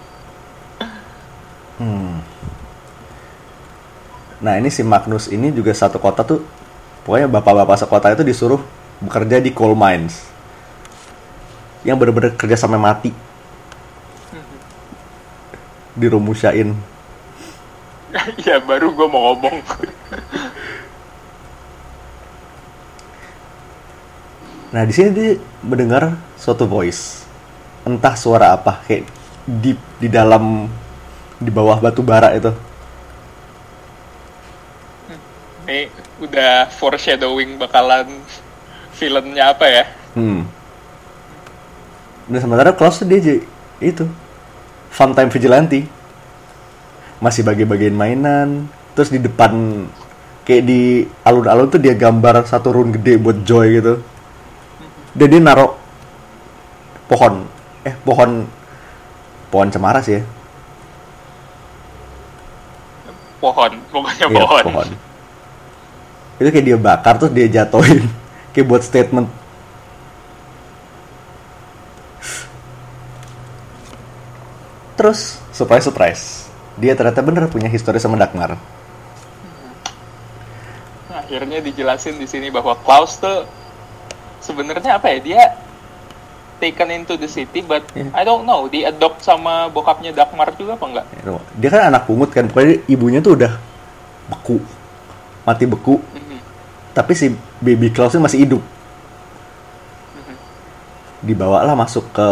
Hmm. 1.78 2.18
Nah 4.42 4.58
ini 4.58 4.70
si 4.74 4.82
Magnus 4.82 5.30
ini 5.30 5.54
juga 5.54 5.70
satu 5.70 6.02
kota 6.02 6.26
tuh, 6.26 6.42
pokoknya 7.06 7.30
bapak-bapak 7.30 7.78
sekota 7.78 8.10
itu 8.10 8.26
disuruh 8.26 8.58
bekerja 8.98 9.38
di 9.38 9.54
coal 9.54 9.78
mines, 9.78 10.26
yang 11.86 11.94
bener-bener 11.94 12.34
kerja 12.34 12.58
sampai 12.58 12.82
mati, 12.82 13.10
dirumusain. 15.94 16.74
ya 18.46 18.58
baru 18.58 18.90
gue 18.90 19.06
mau 19.06 19.32
ngomong. 19.32 19.56
Nah 24.72 24.82
di 24.88 24.92
sini 24.96 25.08
dia 25.14 25.30
mendengar 25.62 26.16
suatu 26.34 26.66
voice, 26.66 27.21
entah 27.82 28.14
suara 28.14 28.54
apa, 28.54 28.82
kayak 28.86 29.06
di 29.42 29.74
di 29.98 30.08
dalam 30.10 30.70
di 31.38 31.50
bawah 31.50 31.82
batu 31.82 32.02
bara 32.02 32.30
itu. 32.34 32.54
Ini 35.62 35.90
udah 36.22 36.70
foreshadowing 36.74 37.58
bakalan 37.58 38.22
filmnya 38.94 39.54
apa 39.54 39.66
ya? 39.66 39.84
Hmm. 40.14 40.46
Dan 42.30 42.38
sementara 42.38 42.70
Klaus 42.74 43.02
tuh 43.02 43.06
dia 43.10 43.42
itu 43.82 44.06
fun 44.90 45.14
time 45.14 45.30
vigilante. 45.30 45.86
Masih 47.22 47.46
bagi-bagiin 47.46 47.94
mainan, 47.94 48.66
terus 48.98 49.10
di 49.10 49.22
depan 49.22 49.86
kayak 50.42 50.66
di 50.66 51.06
alun-alun 51.22 51.70
tuh 51.70 51.78
dia 51.78 51.94
gambar 51.94 52.42
satu 52.42 52.74
rune 52.74 52.98
gede 52.98 53.14
buat 53.18 53.46
Joy 53.46 53.78
gitu. 53.78 54.02
Dan 55.14 55.30
dia 55.30 55.38
naruh 55.38 55.78
pohon, 57.06 57.46
eh 57.82 57.94
pohon 58.06 58.46
pohon 59.50 59.68
cemara 59.68 60.00
sih 60.00 60.18
ya. 60.18 60.22
Pohon, 63.42 63.72
pokoknya 63.90 64.26
Iya, 64.30 64.38
pohon. 64.38 64.64
pohon. 64.70 64.88
Itu 66.38 66.48
kayak 66.48 66.66
dia 66.66 66.78
bakar 66.78 67.18
terus 67.18 67.34
dia 67.34 67.46
jatoin 67.50 68.06
kayak 68.54 68.66
buat 68.70 68.82
statement. 68.86 69.26
Terus 74.94 75.40
surprise 75.50 75.84
surprise, 75.88 76.24
dia 76.76 76.92
ternyata 76.92 77.24
bener 77.24 77.48
punya 77.48 77.66
histori 77.66 77.96
sama 77.98 78.20
Dagmar. 78.20 78.54
Akhirnya 81.08 81.64
dijelasin 81.64 82.20
di 82.20 82.28
sini 82.28 82.52
bahwa 82.52 82.76
Klaus 82.84 83.16
tuh 83.16 83.48
sebenarnya 84.44 85.00
apa 85.00 85.08
ya? 85.16 85.18
Dia 85.20 85.42
taken 86.62 86.88
into 86.94 87.18
the 87.18 87.26
city, 87.26 87.58
but 87.66 87.82
Iya. 87.90 88.14
I 88.14 88.22
don't 88.22 88.46
know, 88.46 88.70
di 88.70 88.86
adopt 88.86 89.26
sama 89.26 89.66
bokapnya 89.66 90.14
Dagmar 90.14 90.54
juga 90.54 90.78
apa 90.78 90.84
enggak? 90.86 91.06
Dia 91.58 91.68
kan 91.74 91.82
anak 91.90 92.06
pungut 92.06 92.30
kan, 92.30 92.46
pokoknya 92.46 92.86
ibunya 92.86 93.18
tuh 93.18 93.34
udah 93.34 93.58
beku, 94.30 94.62
mati 95.42 95.66
beku. 95.66 95.98
Mhm. 95.98 96.38
Tapi 96.94 97.12
si 97.18 97.34
baby 97.58 97.90
Klaus 97.90 98.14
masih 98.14 98.46
hidup. 98.46 98.62
Dibawalah 101.22 101.74
masuk 101.74 102.06
ke 102.14 102.28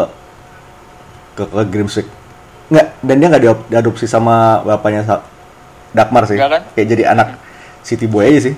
ke, 1.35 1.43
ke 1.47 1.63
Grimswick. 1.67 2.09
Nggak, 2.71 2.87
dan 3.03 3.17
dia 3.19 3.27
nggak 3.27 3.45
diadopsi 3.71 4.07
sama 4.07 4.63
bapaknya 4.63 5.03
Dagmar 5.91 6.23
sih. 6.31 6.39
Kan? 6.39 6.63
Kayak 6.79 6.87
jadi 6.87 7.03
anak 7.11 7.29
city 7.83 8.07
boy 8.07 8.31
aja 8.31 8.51
sih. 8.51 8.57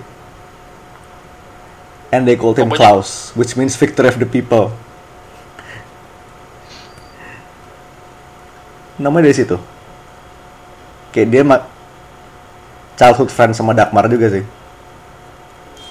And 2.12 2.28
they 2.28 2.36
called 2.36 2.60
him 2.60 2.68
Klaus, 2.68 3.32
which 3.32 3.56
means 3.56 3.72
victory 3.72 4.12
of 4.12 4.20
the 4.20 4.28
people. 4.28 4.68
Namanya 9.00 9.28
dari 9.30 9.36
situ. 9.36 9.56
Kayak 11.12 11.28
dia 11.28 11.42
ma- 11.44 11.66
childhood 12.96 13.32
friend 13.32 13.52
sama 13.56 13.72
Dagmar 13.72 14.08
juga 14.08 14.28
sih. 14.32 14.44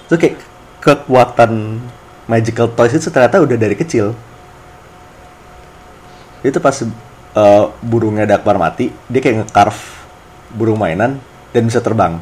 Itu 0.06 0.16
kayak 0.18 0.42
kekuatan 0.82 1.82
magical 2.26 2.70
toys 2.74 2.94
itu 2.98 3.10
ternyata 3.10 3.42
udah 3.42 3.58
dari 3.58 3.78
kecil. 3.78 4.14
Itu 6.42 6.58
pas 6.58 6.74
uh, 6.82 7.66
burungnya 7.86 8.26
Dagmar 8.26 8.58
mati, 8.58 8.90
dia 9.10 9.22
kayak 9.22 9.46
nge-carve 9.46 9.82
burung 10.52 10.82
mainan 10.82 11.22
dan 11.54 11.64
bisa 11.64 11.80
terbang. 11.80 12.18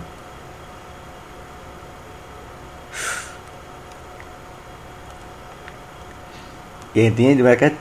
Ya 6.97 7.05
intinya 7.05 7.45
mereka 7.45 7.71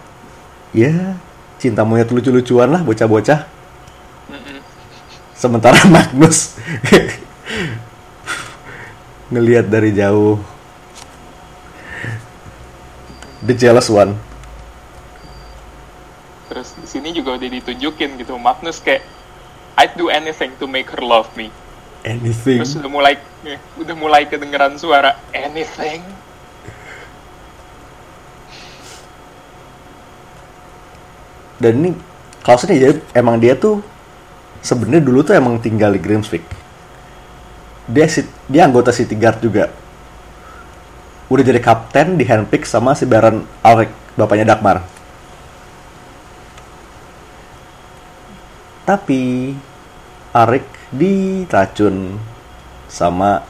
ya 0.77 1.17
cinta 1.59 1.83
monyet 1.83 2.09
lucu-lucuan 2.15 2.71
lah 2.71 2.81
bocah-bocah. 2.87 3.59
Sementara 5.39 5.79
Magnus 5.95 6.59
ngelihat 9.29 9.69
dari 9.71 9.93
jauh 9.93 10.41
the 13.45 13.55
jealous 13.55 13.87
one. 13.87 14.17
Terus 16.49 16.75
di 16.81 16.89
sini 16.89 17.13
juga 17.13 17.37
udah 17.37 17.49
ditunjukin 17.55 18.19
gitu, 18.19 18.35
Magnus 18.41 18.81
kayak 18.81 19.05
I'd 19.79 19.95
do 19.95 20.11
anything 20.11 20.59
to 20.59 20.67
make 20.67 20.91
her 20.91 21.03
love 21.05 21.31
me. 21.39 21.55
Anything. 22.03 22.59
Terus 22.59 22.75
udah 22.83 22.91
mulai 22.91 23.15
eh, 23.47 23.61
udah 23.79 23.95
mulai 23.95 24.27
kedengeran 24.27 24.75
suara 24.75 25.15
anything. 25.31 26.03
Dan 31.59 31.83
ini 31.83 31.91
ini 32.71 32.75
jadi 32.79 32.95
emang 33.19 33.37
dia 33.43 33.59
tuh 33.59 33.83
sebenarnya 34.63 35.03
dulu 35.03 35.27
tuh 35.27 35.35
emang 35.35 35.59
tinggal 35.59 35.91
di 35.91 36.01
Grimsvik. 36.01 36.47
Dia 37.91 38.07
dia 38.47 38.63
anggota 38.65 38.95
City 38.95 39.19
Guard 39.19 39.43
juga. 39.43 39.71
Udah 41.29 41.45
jadi 41.45 41.61
kapten 41.61 42.17
di 42.17 42.25
handpick 42.25 42.65
sama 42.65 42.97
si 42.97 43.05
Baron 43.05 43.45
Alec, 43.61 43.93
bapaknya 44.17 44.55
Dagmar. 44.55 44.81
Tapi 48.89 49.53
Arik 50.33 50.65
diracun 50.89 52.17
sama 52.89 53.45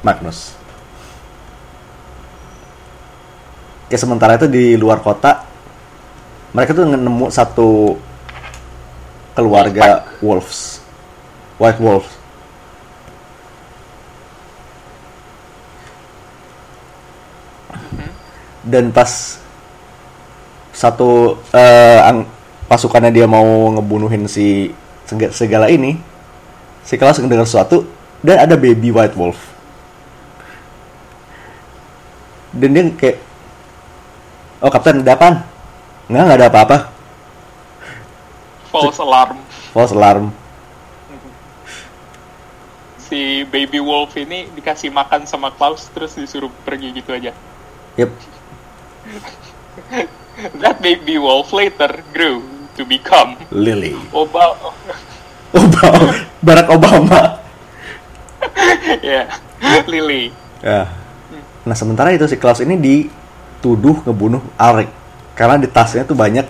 Magnus. 0.00 0.56
Kayak 3.92 4.00
sementara 4.00 4.40
itu 4.40 4.48
di 4.48 4.78
luar 4.80 5.04
kota 5.04 5.49
mereka 6.50 6.74
tuh 6.74 6.86
nemu 6.86 7.26
satu 7.30 7.94
keluarga 9.34 10.04
wolves. 10.18 10.82
White 11.60 11.78
wolves. 11.78 12.10
Dan 18.60 18.92
pas 18.92 19.40
satu 20.70 21.40
eh, 21.52 22.00
ang- 22.04 22.28
pasukannya 22.68 23.10
dia 23.10 23.26
mau 23.26 23.72
ngebunuhin 23.74 24.28
si 24.30 24.70
sega- 25.08 25.32
segala 25.34 25.66
ini, 25.72 25.98
si 26.86 26.94
Klaus 26.94 27.18
mendengar 27.18 27.48
sesuatu 27.48 27.82
dan 28.22 28.46
ada 28.46 28.54
baby 28.54 28.92
white 28.94 29.16
wolf. 29.16 29.38
Dan 32.54 32.74
dia 32.76 32.82
kayak, 32.94 33.16
oh 34.62 34.70
kapten 34.70 35.02
ada 35.02 35.14
apaan? 35.16 35.34
Nggak, 36.10 36.22
nggak 36.26 36.38
ada 36.42 36.48
apa-apa. 36.50 36.76
False 38.66 38.98
alarm. 38.98 39.38
False 39.70 39.94
alarm. 39.94 40.26
Si 43.10 43.42
baby 43.50 43.82
wolf 43.82 44.14
ini 44.14 44.46
dikasih 44.54 44.86
makan 44.94 45.26
sama 45.26 45.50
Klaus 45.50 45.90
terus 45.90 46.14
disuruh 46.14 46.50
pergi 46.62 46.94
gitu 46.94 47.10
aja. 47.10 47.34
Yep. 47.98 48.10
That 50.62 50.78
baby 50.78 51.18
wolf 51.18 51.50
later 51.50 52.06
grew 52.14 52.46
to 52.78 52.86
become 52.86 53.34
Lily. 53.50 53.98
Obama. 54.14 54.70
Obama. 55.58 56.10
Barack 56.38 56.70
Obama. 56.70 57.42
ya, 59.02 59.26
Lily. 59.90 60.30
Ya. 60.62 60.86
Nah 61.66 61.74
sementara 61.74 62.14
itu 62.14 62.30
si 62.30 62.38
Klaus 62.38 62.62
ini 62.62 62.78
dituduh 62.78 64.06
ngebunuh 64.06 64.46
Alrik 64.54 64.99
karena 65.34 65.56
di 65.60 65.68
tasnya 65.70 66.06
tuh 66.06 66.16
banyak 66.18 66.46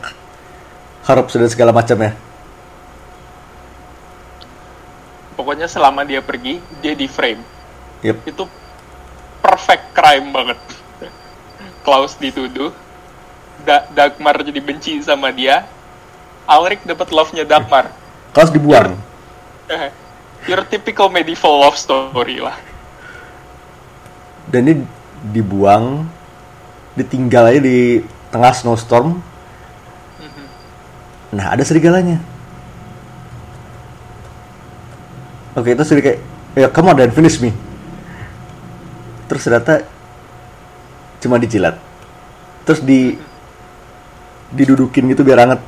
herbs 1.07 1.35
dan 1.35 1.51
segala 1.51 1.71
macamnya. 1.73 2.15
Pokoknya 5.35 5.67
selama 5.67 6.05
dia 6.05 6.21
pergi, 6.21 6.61
dia 6.85 6.93
di 6.93 7.09
frame. 7.09 7.41
Yep. 8.05 8.17
Itu 8.29 8.45
perfect 9.41 9.97
crime 9.97 10.29
banget. 10.31 10.61
Klaus 11.85 12.13
dituduh, 12.21 12.73
da 13.65 13.89
Dagmar 13.89 14.45
jadi 14.45 14.61
benci 14.61 15.01
sama 15.01 15.33
dia, 15.33 15.65
Alrik 16.45 16.85
dapat 16.85 17.09
love-nya 17.09 17.49
Dagmar. 17.49 17.89
Klaus 18.37 18.53
dibuang. 18.53 18.95
Eh, 19.71 19.91
Your 20.49 20.65
typical 20.65 21.13
medieval 21.13 21.61
love 21.61 21.77
story 21.77 22.41
lah. 22.41 22.57
Dan 24.49 24.67
ini 24.67 24.75
dibuang, 25.31 26.09
ditinggal 26.97 27.53
aja 27.53 27.61
di 27.61 28.01
tengah 28.31 28.55
snowstorm. 28.55 29.19
Nah 31.31 31.47
ada 31.55 31.63
serigalanya. 31.63 32.19
Oke 35.55 35.75
itu 35.75 35.83
serigala 35.83 36.19
kayak, 36.55 36.71
ya 36.75 36.83
on 36.83 36.97
dan 36.99 37.11
finish 37.11 37.43
me. 37.43 37.51
Terus 39.27 39.43
ternyata 39.47 39.87
cuma 41.23 41.39
dijilat. 41.39 41.79
Terus 42.67 42.81
di 42.83 43.19
didudukin 44.55 45.11
gitu 45.11 45.23
biar 45.27 45.47
anget. 45.47 45.61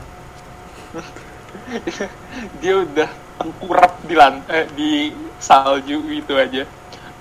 Dia 2.62 2.82
udah 2.82 3.10
tengkurap 3.38 4.02
di 4.06 4.14
lan 4.14 4.42
eh, 4.50 4.66
di 4.74 5.14
salju 5.42 6.02
gitu 6.10 6.38
aja. 6.38 6.66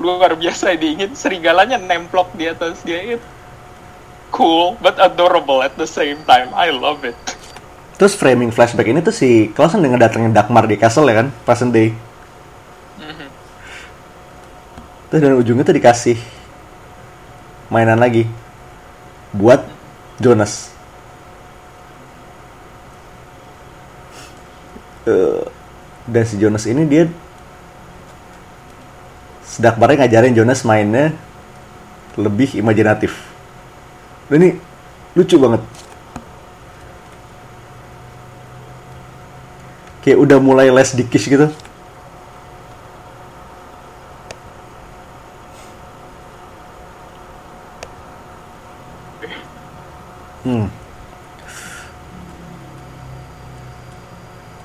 Luar 0.01 0.33
biasa 0.33 0.73
dingin, 0.77 1.13
serigalanya 1.13 1.77
nemplok 1.77 2.33
di 2.33 2.49
atas 2.49 2.81
dia 2.81 3.17
itu 3.17 3.21
cool 4.31 4.79
but 4.79 4.97
adorable 4.97 5.61
at 5.61 5.75
the 5.77 5.85
same 5.85 6.23
time. 6.25 6.49
I 6.55 6.71
love 6.71 7.03
it. 7.03 7.19
Terus 8.01 8.17
framing 8.17 8.49
flashback 8.49 8.89
ini 8.89 9.05
tuh 9.05 9.13
si 9.13 9.53
Klaus 9.53 9.77
kan 9.77 9.83
dengan 9.83 10.01
datangnya 10.01 10.41
Dagmar 10.41 10.65
di 10.65 10.73
castle 10.73 11.05
ya 11.11 11.21
kan, 11.21 11.29
present 11.45 11.69
day. 11.69 11.93
Terus 15.11 15.27
dan 15.27 15.35
ujungnya 15.35 15.67
tuh 15.67 15.75
dikasih 15.75 16.15
mainan 17.67 17.99
lagi 17.99 18.23
buat 19.35 19.59
Jonas. 20.23 20.71
Eh, 25.03 25.43
dan 26.07 26.23
si 26.23 26.39
Jonas 26.39 26.63
ini 26.63 26.87
dia 26.87 27.11
Dagmarnya 29.59 30.07
ngajarin 30.07 30.33
Jonas 30.33 30.63
mainnya 30.63 31.11
lebih 32.15 32.55
imajinatif. 32.57 33.30
Dan 34.31 34.47
ini 34.47 34.55
lucu 35.11 35.35
banget. 35.35 35.59
Kayak 39.99 40.23
udah 40.23 40.39
mulai 40.39 40.71
les 40.71 40.95
dikis 40.95 41.27
gitu. 41.27 41.51
Hmm. 50.47 50.71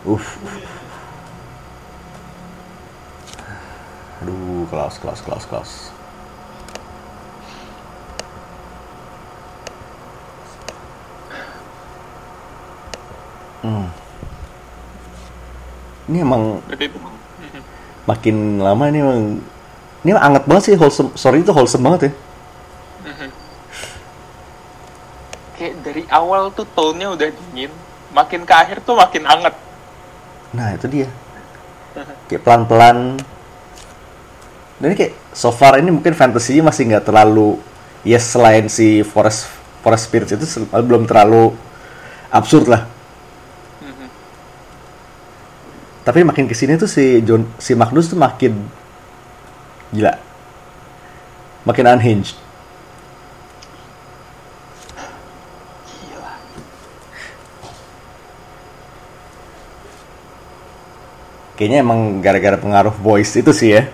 Uff. 0.06 0.38
Aduh, 4.22 4.64
kelas, 4.70 4.94
kelas, 5.02 5.20
kelas, 5.26 5.44
kelas. 5.50 5.70
Hmm. 13.66 13.90
Ini 16.06 16.22
emang 16.22 16.62
Berarti 16.70 16.86
itu 16.86 16.98
makin 18.26 18.58
lama 18.58 18.90
ini 18.90 18.98
emang 19.06 19.38
ini 20.02 20.10
emang 20.10 20.24
anget 20.26 20.42
banget 20.50 20.62
sih 20.66 20.74
wholesome. 20.74 21.14
Sorry 21.14 21.46
itu 21.46 21.54
wholesome 21.54 21.86
banget 21.86 22.10
ya. 22.10 22.12
kayak 25.56 25.74
dari 25.86 26.04
awal 26.12 26.50
tuh 26.52 26.66
tone-nya 26.74 27.14
udah 27.14 27.30
dingin, 27.32 27.72
makin 28.10 28.42
ke 28.42 28.50
akhir 28.50 28.82
tuh 28.82 28.98
makin 28.98 29.24
anget. 29.30 29.54
Nah 30.52 30.74
itu 30.74 30.90
dia. 30.90 31.08
Kayak 32.26 32.42
pelan-pelan. 32.42 33.16
Dan 34.82 34.86
ini 34.90 34.96
kayak 34.98 35.14
so 35.30 35.54
far 35.54 35.78
ini 35.78 35.94
mungkin 35.94 36.12
fantasy 36.12 36.58
masih 36.58 36.90
nggak 36.90 37.06
terlalu 37.06 37.62
ya 38.02 38.18
selain 38.18 38.66
si 38.66 39.06
Forest 39.06 39.46
Forest 39.86 40.10
Spirits 40.10 40.34
itu 40.34 40.66
belum 40.66 41.06
terlalu 41.06 41.54
absurd 42.34 42.66
lah. 42.66 42.90
Tapi 46.06 46.22
makin 46.22 46.46
ke 46.46 46.54
sini 46.54 46.78
tuh 46.78 46.86
si 46.86 47.18
John 47.26 47.42
si 47.58 47.74
Magnus 47.74 48.06
tuh 48.06 48.14
makin 48.14 48.54
gila. 49.90 50.14
Makin 51.66 51.98
unhinged. 51.98 52.38
Kayaknya 61.58 61.78
emang 61.82 62.20
gara-gara 62.22 62.60
pengaruh 62.60 62.94
voice 63.00 63.40
itu 63.40 63.50
sih 63.50 63.74
ya. 63.74 63.90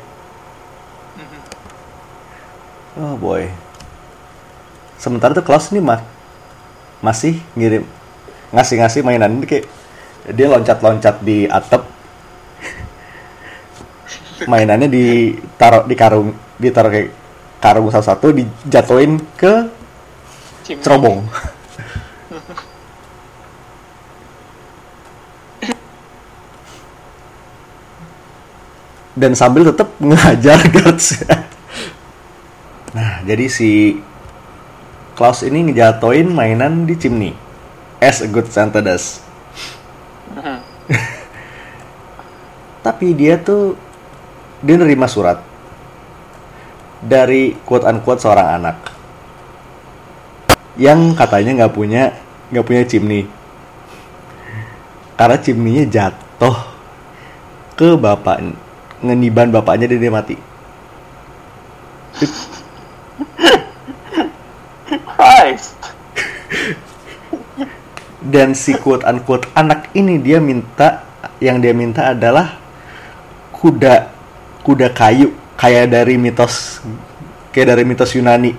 Oh 3.01 3.17
boy. 3.17 3.49
Sementara 5.01 5.33
tuh 5.33 5.47
Klaus 5.47 5.73
ini 5.73 5.81
mah 5.81 6.05
masih 7.01 7.41
ngirim 7.57 7.89
ngasih-ngasih 8.53 9.01
mainan 9.01 9.41
ini 9.41 9.49
kayak 9.49 9.65
dia 10.29 10.53
loncat-loncat 10.53 11.25
di 11.25 11.49
atap. 11.49 12.02
Mainannya 14.49 14.89
ditaruh 14.89 15.85
di 15.87 15.95
karung, 15.95 16.35
ditaruh 16.59 16.91
kayak 16.91 17.11
karung 17.63 17.87
satu-satu 17.91 18.35
dijatuhin 18.35 19.23
ke 19.39 19.71
cerobong. 20.83 21.23
Dan 29.13 29.37
sambil 29.37 29.69
tetap 29.69 29.93
ngajar 30.01 30.59
guards. 30.75 31.21
nah, 32.97 33.21
jadi 33.29 33.45
si 33.47 34.01
Klaus 35.13 35.45
ini 35.45 35.69
ngejatoin 35.69 36.33
mainan 36.33 36.89
di 36.89 36.97
chimney. 36.97 37.37
As 38.01 38.25
a 38.25 38.27
good 38.27 38.49
Santa 38.49 38.81
does. 38.81 39.21
Tapi 42.87 43.15
dia 43.15 43.39
tuh 43.39 43.77
dia 44.63 44.79
nerima 44.79 45.11
surat 45.11 45.43
dari 47.03 47.59
quote 47.67 47.83
unquote 47.83 48.23
seorang 48.23 48.63
anak 48.63 48.79
yang 50.79 51.13
katanya 51.19 51.67
nggak 51.67 51.75
punya 51.75 52.03
nggak 52.49 52.65
punya 52.65 52.83
chimney. 52.87 53.27
Karena 55.19 55.37
chimney-nya 55.37 55.85
jatuh 55.89 56.57
ke 57.77 57.99
bapak 57.99 58.41
ngeniban 59.03 59.53
bapaknya 59.53 59.91
dan 59.91 60.01
dia 60.01 60.13
mati. 60.13 60.37
Dan 68.23 68.57
si 68.57 68.73
quote 68.79 69.05
unquote 69.05 69.51
anak 69.53 69.93
ini 69.93 70.17
dia 70.23 70.39
minta 70.39 71.05
yang 71.43 71.61
dia 71.61 71.75
minta 71.77 72.15
adalah 72.17 72.57
kuda 73.53 74.22
kuda 74.63 74.91
kayu 74.95 75.35
kayak 75.59 75.91
dari 75.91 76.15
mitos 76.19 76.81
kayak 77.51 77.75
dari 77.77 77.83
mitos 77.87 78.15
Yunani 78.15 78.55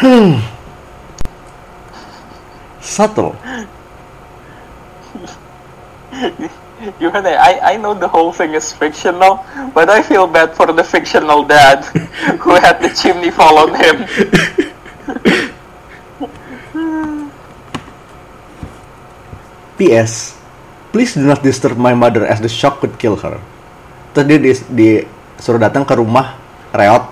hmm 0.00 0.40
subtle 2.80 3.36
Gimana 7.00 7.28
ya? 7.34 7.38
I, 7.40 7.52
I 7.74 7.76
know 7.76 7.94
the 7.94 8.06
whole 8.06 8.32
thing 8.32 8.54
is 8.54 8.72
fictional, 8.72 9.44
but 9.74 9.90
I 9.90 10.02
feel 10.02 10.26
bad 10.26 10.54
for 10.54 10.70
the 10.72 10.84
fictional 10.84 11.42
dad 11.42 11.84
who 12.40 12.54
had 12.54 12.80
the 12.80 12.92
chimney 12.94 13.30
fall 13.30 13.58
on 13.58 13.74
him. 13.74 14.06
P.S. 19.76 20.36
Please 20.96 21.12
do 21.12 21.28
not 21.28 21.44
disturb 21.44 21.76
my 21.76 21.92
mother 21.92 22.24
as 22.24 22.40
the 22.40 22.48
shock 22.48 22.80
could 22.80 22.96
kill 22.96 23.20
her. 23.20 23.36
Terus 24.16 24.24
dia 24.32 24.38
di, 24.40 24.48
disuruh 24.72 25.60
datang 25.60 25.84
ke 25.84 25.92
rumah 25.92 26.40
reot 26.72 27.04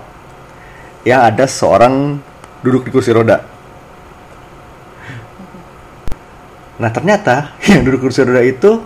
yang 1.05 1.21
ada 1.21 1.45
seorang 1.45 2.17
duduk 2.65 2.81
di 2.81 2.89
kursi 2.89 3.13
roda. 3.13 3.45
Nah 6.81 6.89
ternyata 6.89 7.53
yang 7.69 7.85
duduk 7.85 8.09
kursi 8.09 8.25
roda 8.25 8.41
itu 8.41 8.81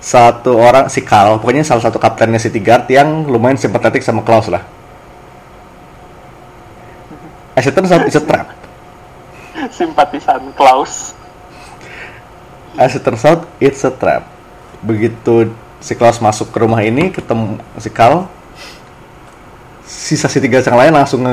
satu 0.00 0.64
orang 0.64 0.88
si 0.88 1.04
Carl, 1.04 1.36
pokoknya 1.36 1.68
salah 1.68 1.84
satu 1.84 2.00
kaptennya 2.00 2.40
City 2.40 2.64
Guard 2.64 2.88
yang 2.88 3.28
lumayan 3.28 3.60
simpatetik 3.60 4.00
sama 4.00 4.24
Klaus 4.24 4.48
lah. 4.48 4.64
As 7.52 7.68
it 7.68 7.76
turns 7.76 7.92
out. 7.92 8.08
Simpatisan 9.68 10.56
Klaus. 10.56 11.12
As 12.76 12.92
it 12.92 13.02
turns 13.04 13.24
out, 13.24 13.48
it's 13.56 13.80
a 13.88 13.92
trap. 13.92 14.28
Begitu 14.84 15.48
si 15.80 15.96
Klaus 15.96 16.20
masuk 16.20 16.52
ke 16.52 16.60
rumah 16.60 16.84
ini, 16.84 17.08
ketemu 17.08 17.56
si 17.80 17.88
Carl, 17.88 18.28
sisa 19.88 20.28
si 20.28 20.38
tiga 20.44 20.60
yang 20.60 20.76
lain 20.76 20.92
langsung 20.92 21.24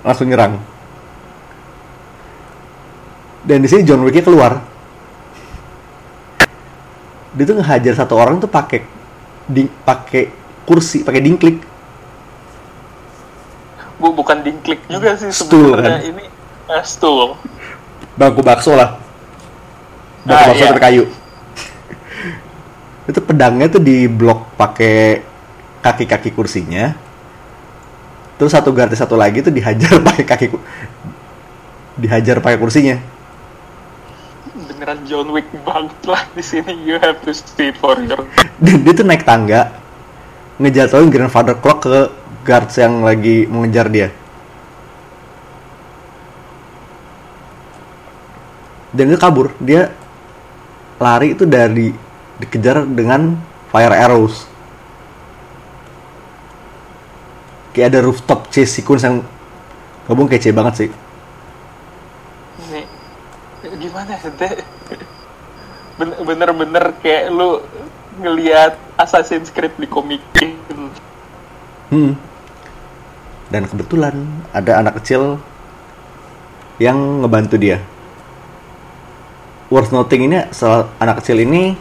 langsung 0.00 0.26
nyerang. 0.28 0.56
Dan 3.44 3.60
di 3.60 3.68
sini 3.68 3.84
John 3.84 4.04
Wick 4.04 4.24
keluar. 4.24 4.60
Dia 7.30 7.44
tuh 7.46 7.62
ngehajar 7.62 7.94
satu 7.94 8.18
orang 8.18 8.42
tuh 8.42 8.50
pakai 8.50 8.82
ding 9.46 9.70
pakai 9.84 10.32
kursi, 10.66 11.04
pakai 11.04 11.22
dingklik. 11.22 11.62
Bu, 14.00 14.16
bukan 14.16 14.40
dingklik 14.40 14.80
juga 14.88 15.12
sih 15.14 15.28
Stool, 15.28 15.76
sebenarnya 15.76 16.00
kan? 16.00 16.08
ini 16.08 16.24
eh, 16.72 16.84
stool. 16.88 17.36
Bangku 18.16 18.40
bakso 18.40 18.72
lah. 18.72 18.96
Bangku 20.20 20.50
Ah, 20.50 20.54
iya. 20.54 20.66
dari 20.70 20.80
kayu. 20.80 21.04
itu 23.10 23.18
pedangnya 23.18 23.66
tuh 23.66 23.82
di 23.82 24.06
blok 24.06 24.54
pakai 24.54 25.18
kaki-kaki 25.80 26.30
kursinya. 26.30 26.94
Terus 28.38 28.54
satu 28.54 28.70
guard 28.70 28.94
satu 28.94 29.18
lagi 29.18 29.42
tuh 29.42 29.50
dihajar 29.50 29.98
pakai 30.06 30.24
kaki 30.24 30.46
ku- 30.46 30.62
dihajar 31.96 32.38
pakai 32.38 32.56
kursinya. 32.56 32.96
Beneran 34.70 35.02
John 35.04 35.34
Wick 35.34 35.50
banget 35.66 35.98
lah 36.06 36.22
di 36.30 36.40
sini. 36.40 36.72
You 36.86 37.02
have 37.02 37.18
to 37.26 37.34
see 37.34 37.74
for 37.74 37.98
your. 37.98 38.22
Dan 38.62 38.86
dia 38.86 38.94
tuh 38.94 39.04
naik 39.04 39.26
tangga 39.26 39.74
ngejatuhin 40.56 41.10
grandfather 41.10 41.56
clock 41.56 41.88
ke 41.88 41.98
guards 42.44 42.78
yang 42.78 43.02
lagi 43.02 43.44
mengejar 43.44 43.90
dia. 43.90 44.08
Dan 48.90 49.06
dia 49.06 49.18
kabur, 49.18 49.54
dia 49.58 49.94
lari 51.00 51.32
itu 51.32 51.48
dari 51.48 51.90
dikejar 52.38 52.84
dengan 52.84 53.40
fire 53.72 53.96
arrows. 53.96 54.44
Kayak 57.72 57.96
ada 57.96 58.00
rooftop 58.04 58.52
chase 58.52 58.78
sequence 58.78 59.02
yang 59.08 59.24
gabung 60.04 60.28
kece 60.28 60.52
banget 60.52 60.74
sih. 60.86 60.90
Gimana 63.80 64.12
ya 64.18 64.28
deh? 64.28 64.52
Ben- 65.96 66.18
Bener-bener 66.20 66.84
kayak 67.00 67.32
lu 67.32 67.64
ngelihat 68.20 68.76
Assassin's 69.00 69.48
Creed 69.48 69.72
di 69.80 69.88
komik. 69.88 70.20
Hmm. 71.88 72.12
Dan 73.48 73.66
kebetulan 73.66 74.14
ada 74.52 74.84
anak 74.84 75.00
kecil 75.00 75.40
yang 76.76 77.24
ngebantu 77.24 77.56
dia. 77.56 77.78
Worth 79.70 79.94
noting 79.94 80.26
ini 80.26 80.50
salah 80.50 80.90
anak 80.98 81.22
kecil 81.22 81.46
ini 81.46 81.78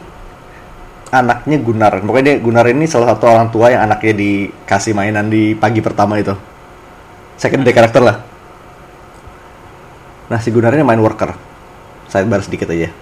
anaknya 1.09 1.57
Gunar. 1.57 2.05
Pokoknya 2.05 2.25
dia 2.33 2.35
Gunar 2.37 2.69
ini 2.69 2.85
salah 2.85 3.17
satu 3.17 3.25
orang 3.25 3.49
tua 3.49 3.73
yang 3.73 3.81
anaknya 3.89 4.13
dikasih 4.13 4.93
mainan 4.93 5.25
di 5.25 5.57
pagi 5.57 5.81
pertama 5.81 6.21
itu. 6.21 6.37
Secondary 7.33 7.73
karakter 7.73 8.01
lah. 8.05 8.21
Nah 10.29 10.37
si 10.37 10.53
Gunar 10.53 10.77
ini 10.77 10.85
main 10.85 11.01
worker. 11.01 11.33
Sidebar 12.05 12.45
sedikit 12.45 12.69
aja. 12.69 12.93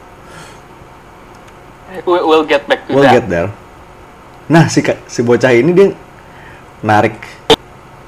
We- 2.08 2.24
We'll 2.24 2.48
get 2.48 2.64
back 2.68 2.88
to 2.88 2.96
We'll 2.96 3.04
that. 3.08 3.24
get 3.24 3.28
there. 3.28 3.52
Nah, 4.48 4.72
si 4.72 4.80
si 5.12 5.20
bocah 5.24 5.52
ini 5.52 5.76
dia 5.76 5.92
narik 6.80 7.20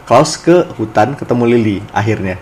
Klaus 0.07 0.39
ke 0.39 0.71
hutan 0.79 1.13
ketemu 1.19 1.43
Lily 1.45 1.77
akhirnya. 1.91 2.39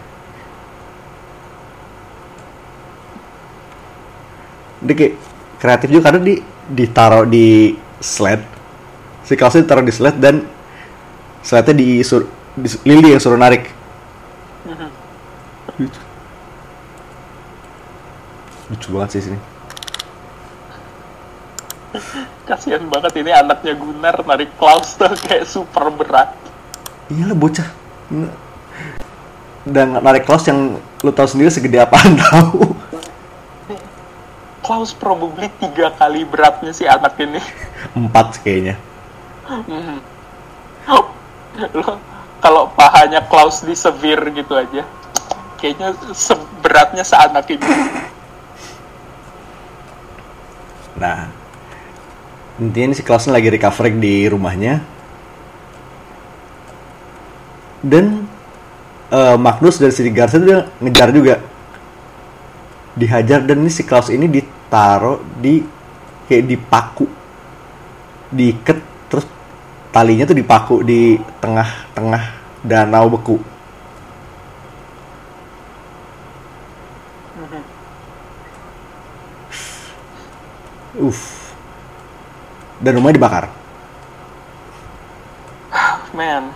Dia 4.84 4.94
kayak 4.94 5.14
kreatif 5.58 5.88
juga 5.90 6.12
karena 6.12 6.22
di 6.22 6.36
ditaruh 6.68 7.26
di 7.26 7.74
sled. 8.04 8.44
Si 9.24 9.34
Klaus 9.36 9.58
ditaruh 9.58 9.84
di 9.84 9.94
sled 9.94 10.16
dan 10.22 10.46
slednya 11.42 11.74
di, 11.76 12.04
di 12.04 12.68
Lily 12.84 13.16
yang 13.16 13.22
suruh 13.22 13.40
narik. 13.40 13.72
Lucu. 15.78 16.02
Lucu 18.74 18.88
banget 18.92 19.10
sih 19.16 19.22
sini. 19.30 19.40
Kasian 22.48 22.90
banget 22.90 23.14
ini 23.20 23.32
anaknya 23.32 23.74
Gunnar 23.78 24.18
narik 24.26 24.52
Klaus 24.58 24.98
tuh 24.98 25.14
kayak 25.14 25.46
super 25.46 25.92
berat. 25.94 26.34
Iya 27.08 27.32
lah 27.32 27.38
bocah. 27.38 27.68
Dan 29.68 30.00
narik 30.00 30.26
Klaus 30.26 30.48
yang 30.48 30.80
lu 31.04 31.12
tahu 31.14 31.28
sendiri 31.28 31.52
segede 31.54 31.80
apaan 31.80 32.18
tahu. 32.28 32.76
Klaus 34.68 34.92
probably 34.92 35.48
tiga 35.64 35.96
kali 35.96 36.28
beratnya 36.28 36.76
si 36.76 36.84
anak 36.84 37.16
ini. 37.24 37.40
Empat 37.96 38.44
kayaknya. 38.44 38.76
Lo 41.72 41.96
kalau 42.44 42.70
pahanya 42.76 43.24
Klaus 43.32 43.64
di 43.64 43.74
severe 43.74 44.28
gitu 44.36 44.60
aja, 44.60 44.84
kayaknya 45.56 45.96
seberatnya 46.12 47.02
seanak 47.08 47.48
ini. 47.48 47.66
Nah, 51.00 51.32
intinya 52.60 52.92
ini 52.92 52.96
si 52.98 53.08
Klaus 53.08 53.26
lagi 53.32 53.50
recovering 53.50 53.98
di 54.04 54.28
rumahnya. 54.28 54.84
Dan 57.82 58.28
eh, 59.16 59.38
Magnus 59.40 59.80
dari 59.80 59.96
City 59.96 60.12
Guards 60.12 60.36
itu 60.36 60.44
dia 60.44 60.68
ngejar 60.84 61.10
juga. 61.16 61.40
Dihajar 62.98 63.46
dan 63.46 63.62
ini 63.62 63.70
si 63.70 63.86
Klaus 63.86 64.10
ini 64.10 64.26
ditaruh 64.26 65.22
di 65.38 65.62
kayak 66.26 66.46
dipaku. 66.50 67.06
Diikat 68.34 68.78
terus 69.08 69.30
talinya 69.94 70.26
tuh 70.26 70.38
dipaku 70.38 70.82
di 70.82 71.22
tengah-tengah 71.38 72.24
danau 72.66 73.06
beku. 73.14 73.38
Uff. 80.98 81.54
Dan 82.82 82.98
rumahnya 82.98 83.22
dibakar. 83.22 83.46
Man, 86.18 86.50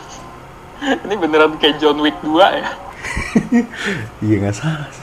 ini 0.81 1.13
beneran 1.13 1.53
kayak 1.61 1.77
John 1.77 2.01
Wick 2.01 2.17
2 2.25 2.33
ya. 2.57 2.69
Iya 4.25 4.35
nggak 4.41 4.55
salah 4.57 4.89
sih. 4.89 5.00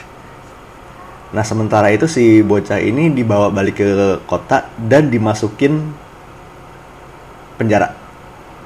Nah 1.28 1.44
sementara 1.44 1.92
itu 1.92 2.08
si 2.08 2.40
bocah 2.40 2.80
ini 2.80 3.12
dibawa 3.12 3.52
balik 3.52 3.84
ke 3.84 3.88
kota 4.24 4.64
dan 4.80 5.12
dimasukin 5.12 5.92
penjara. 7.60 7.92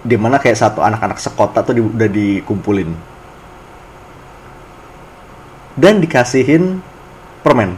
Di 0.02 0.14
mana 0.14 0.38
kayak 0.38 0.58
satu 0.58 0.78
anak-anak 0.78 1.18
sekota 1.18 1.66
tuh 1.66 1.74
di- 1.74 1.82
udah 1.82 2.10
dikumpulin. 2.10 2.90
Dan 5.74 5.98
dikasihin 5.98 6.78
permen 7.42 7.74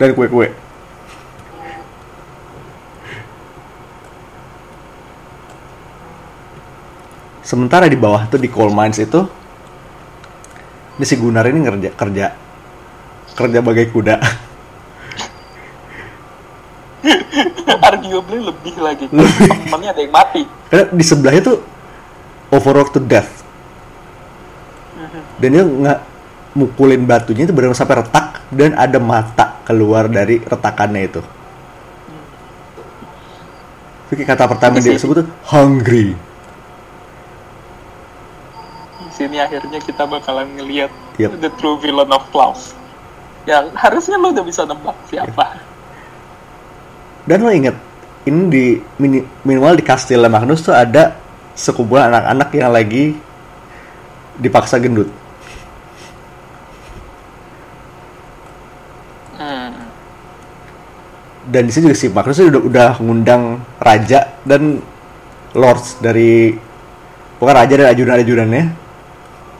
dan 0.00 0.16
kue-kue. 0.16 0.48
Sementara 7.44 7.84
di 7.92 7.98
bawah 8.00 8.24
tuh 8.24 8.40
di 8.40 8.48
coal 8.48 8.72
mines 8.72 8.96
itu, 8.96 9.20
ini 10.96 11.04
si 11.04 11.14
Gunar 11.20 11.44
ini 11.44 11.60
kerja 11.60 11.90
kerja 11.92 12.26
kerja 13.34 13.58
bagai 13.60 13.90
kuda. 13.90 14.16
Arguably 17.84 18.40
lebih 18.40 18.74
lagi. 18.80 19.04
Temennya 19.12 19.90
ada 19.92 20.00
yang 20.00 20.14
mati. 20.14 20.42
Karena 20.72 20.84
di 20.88 21.04
sebelahnya 21.04 21.42
tuh 21.44 21.58
overworked 22.54 22.96
to 22.96 23.02
death. 23.02 23.44
Dan 25.36 25.48
dia 25.52 25.64
nggak 25.66 25.98
mukulin 26.54 27.02
batunya 27.04 27.44
itu 27.44 27.52
benar 27.52 27.74
sampai 27.74 28.06
retak 28.06 28.46
dan 28.54 28.78
ada 28.78 29.02
mata 29.02 29.58
keluar 29.66 30.06
dari 30.06 30.38
retakannya 30.40 31.02
itu. 31.02 31.20
Itu 34.08 34.12
kayak 34.22 34.28
kata 34.38 34.44
pertama 34.46 34.78
dia 34.78 34.94
sebut 34.94 35.26
tuh 35.26 35.28
hungry. 35.50 36.14
Di 39.02 39.10
sini 39.10 39.42
akhirnya 39.42 39.82
kita 39.82 40.06
bakalan 40.06 40.46
ngelihat 40.54 40.90
Yep. 41.14 41.38
the 41.42 41.50
true 41.62 41.78
villain 41.78 42.10
of 42.10 42.26
Klaus. 42.34 42.74
Yang 43.44 43.64
harusnya 43.76 44.16
lo 44.16 44.32
udah 44.32 44.44
bisa 44.44 44.64
nebak 44.64 44.96
siapa. 45.08 45.46
Dan 47.24 47.44
lo 47.44 47.52
inget 47.52 47.76
ini 48.24 48.40
di 48.48 48.64
mini- 48.96 49.26
minimal 49.44 49.76
di 49.76 49.84
kastil 49.84 50.24
Magnus 50.28 50.64
tuh 50.64 50.72
ada 50.72 51.12
sekumpulan 51.52 52.08
anak-anak 52.08 52.48
yang 52.56 52.72
lagi 52.72 53.04
dipaksa 54.40 54.80
gendut. 54.80 55.08
Hmm. 59.34 59.74
dan 61.50 61.68
di 61.68 61.72
sini 61.74 61.90
juga 61.90 61.98
si 61.98 62.08
Magnus 62.08 62.40
udah 62.40 62.62
udah 62.64 62.90
ngundang 63.02 63.60
raja 63.76 64.40
dan 64.46 64.80
lords 65.52 66.00
dari 66.00 66.56
bukan 67.36 67.54
raja 67.54 67.74
dan 67.76 67.92
ajudan-ajudannya 67.92 68.64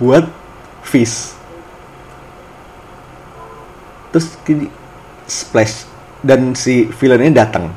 buat 0.00 0.24
feast. 0.86 1.33
Terus 4.14 4.38
gini, 4.46 4.70
splash 5.26 5.90
dan 6.22 6.54
si 6.54 6.86
villain 7.02 7.26
ini 7.26 7.34
datang. 7.34 7.74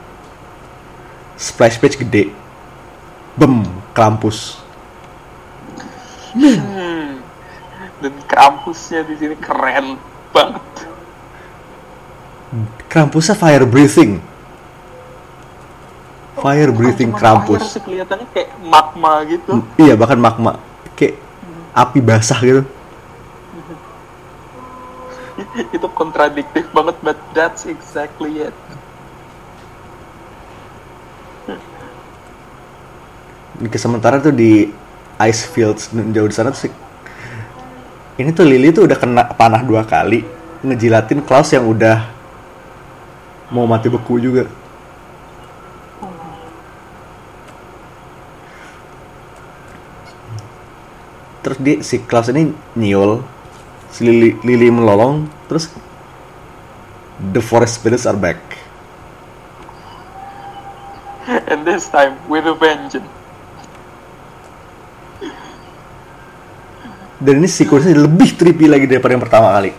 Splash 1.33 1.81
page 1.81 1.97
gede. 1.97 2.29
Bem, 3.33 3.65
Krampus. 3.97 4.61
Hmm. 6.37 7.17
Dan 7.97 8.13
Krampusnya 8.29 9.01
di 9.09 9.17
sini 9.17 9.33
keren 9.41 9.97
banget. 10.29 10.61
Krampusnya 12.85 13.33
fire 13.33 13.65
breathing. 13.65 14.21
Fire 16.37 16.69
breathing 16.69 17.09
Cuma 17.09 17.17
Krampus. 17.17 17.65
fire 17.65 17.73
sih 17.73 17.81
kelihatannya 17.81 18.27
kayak 18.29 18.49
magma 18.61 19.25
gitu. 19.25 19.65
Iya 19.81 19.97
bahkan 19.97 20.21
magma 20.21 20.61
kayak 20.93 21.17
api 21.73 21.99
basah 22.05 22.37
gitu. 22.45 22.61
itu 25.75 25.87
kontradiktif 25.93 26.65
banget, 26.73 26.95
but 27.05 27.17
that's 27.33 27.69
exactly 27.69 28.41
it. 28.41 28.55
Ke 33.57 33.77
sementara 33.81 34.21
tuh 34.21 34.33
di 34.33 34.69
ice 35.17 35.43
fields 35.49 35.89
jauh 35.89 36.29
di 36.29 36.35
sana 36.35 36.53
tuh 36.53 36.69
ini 38.17 38.29
tuh 38.33 38.45
Lily 38.45 38.69
tuh 38.69 38.85
udah 38.85 38.97
kena 38.97 39.23
panah 39.33 39.65
dua 39.65 39.81
kali 39.85 40.21
ngejilatin 40.61 41.21
Klaus 41.21 41.53
yang 41.53 41.65
udah 41.69 42.09
mau 43.53 43.69
mati 43.69 43.87
beku 43.89 44.17
juga. 44.17 44.49
Terus 51.45 51.57
dia 51.63 51.75
si 51.79 52.01
Klaus 52.03 52.27
ini 52.27 52.51
nyiul, 52.75 53.23
si 53.91 54.07
Lily, 54.07 54.35
Lily 54.43 54.69
melolong, 54.71 55.27
terus 55.47 55.71
the 57.33 57.41
forest 57.41 57.81
spirits 57.81 58.05
are 58.05 58.17
back. 58.17 58.39
And 61.51 61.67
this 61.67 61.89
time 61.89 62.15
with 62.27 62.47
a 62.47 62.55
vengeance. 62.55 63.07
Dan 67.17 67.41
ini 67.41 67.49
sequence 67.49 67.89
lebih 67.89 68.37
trippy 68.37 68.69
lagi 68.69 68.85
daripada 68.85 69.17
yang 69.17 69.25
pertama 69.25 69.49
kali. 69.57 69.73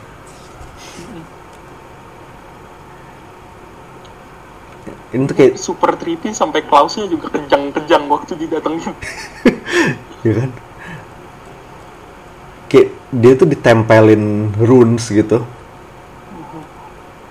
Ini 5.09 5.25
tuh 5.25 5.37
kayak, 5.39 5.53
Super 5.57 5.97
trippy 5.97 6.37
sampai 6.37 6.67
Klausnya 6.69 7.09
juga 7.09 7.33
kejang-kejang 7.33 8.05
waktu 8.13 8.37
didatengin. 8.37 8.93
ya 10.27 10.33
kan? 10.37 10.51
Dia 13.09 13.33
tuh 13.37 13.49
ditempelin 13.49 14.53
runes 14.61 15.09
gitu. 15.09 15.45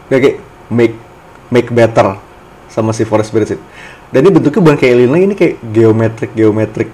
Kayak, 0.07 0.21
kayak 0.23 0.37
make 0.71 0.95
make 1.53 1.69
better 1.71 2.17
sama 2.67 2.91
si 2.91 3.03
Forest 3.07 3.29
Spirit. 3.31 3.59
Dan 4.11 4.23
ini 4.23 4.31
bentuknya 4.31 4.63
bukan 4.63 4.77
kayak 4.79 4.93
alien 4.95 5.11
lagi, 5.11 5.25
ini 5.27 5.35
kayak 5.35 5.55
geometrik 5.71 6.31
geometrik. 6.31 6.89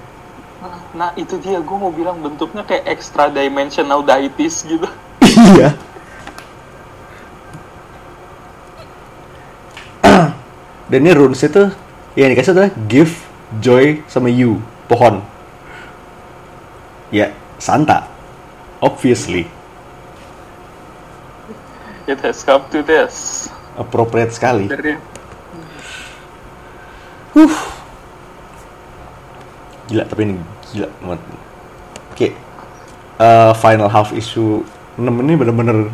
Nah 0.93 1.09
itu 1.17 1.41
dia, 1.41 1.57
gue 1.57 1.77
mau 1.77 1.89
bilang 1.89 2.21
bentuknya 2.21 2.61
kayak 2.61 2.85
extra 2.85 3.25
dimensional 3.29 4.05
deities 4.05 4.61
gitu. 4.61 4.85
Iya. 5.25 5.73
Dan 10.93 11.09
ini 11.09 11.11
runes 11.17 11.41
itu 11.41 11.73
yang 12.13 12.29
dikasih 12.29 12.53
adalah 12.53 12.69
give, 12.85 13.25
joy, 13.57 14.05
sama 14.05 14.29
you, 14.29 14.61
pohon. 14.85 15.25
Ya, 17.09 17.33
Santa. 17.57 18.12
Obviously. 18.83 19.47
It 22.03 22.19
has 22.19 22.43
come 22.43 22.67
to 22.75 22.83
this. 22.83 23.47
Appropriate 23.79 24.35
sekali. 24.35 24.67
Dari 24.67 24.99
Gila, 29.87 30.03
tapi 30.07 30.21
ini 30.27 30.35
gila 30.71 30.89
banget. 30.99 31.21
Oke. 32.11 32.27
Eh, 33.23 33.51
final 33.61 33.87
half 33.87 34.11
issue 34.11 34.65
6 34.99 35.05
ini 35.21 35.33
bener-bener 35.37 35.87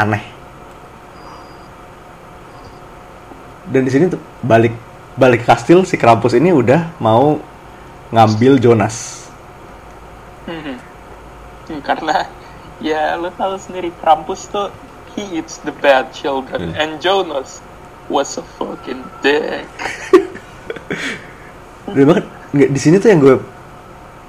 aneh. 0.00 0.24
Dan 3.66 3.82
di 3.86 3.90
sini 3.90 4.06
balik 4.42 4.74
balik 5.18 5.42
kastil 5.42 5.82
si 5.82 5.98
Krampus 5.98 6.36
ini 6.36 6.54
udah 6.54 6.96
mau 7.02 7.40
ngambil 8.14 8.62
Jonas. 8.62 9.25
Hmm, 11.66 11.82
karena 11.82 12.30
ya 12.78 13.16
lo 13.18 13.32
tahu 13.34 13.58
sendiri 13.58 13.90
Krampus 13.98 14.46
tuh 14.46 14.70
he 15.16 15.24
eats 15.34 15.58
the 15.64 15.72
bad 15.80 16.12
children 16.12 16.70
Hmm. 16.70 16.80
and 16.80 16.90
Jonas 17.00 17.58
was 18.06 18.38
a 18.38 18.44
fucking 18.56 19.02
dick. 19.18 19.66
Dan 21.90 22.04
bahkan 22.06 22.24
nggak 22.54 22.70
di 22.70 22.80
sini 22.80 22.96
tuh 22.98 23.08
yang 23.10 23.20
gue 23.22 23.34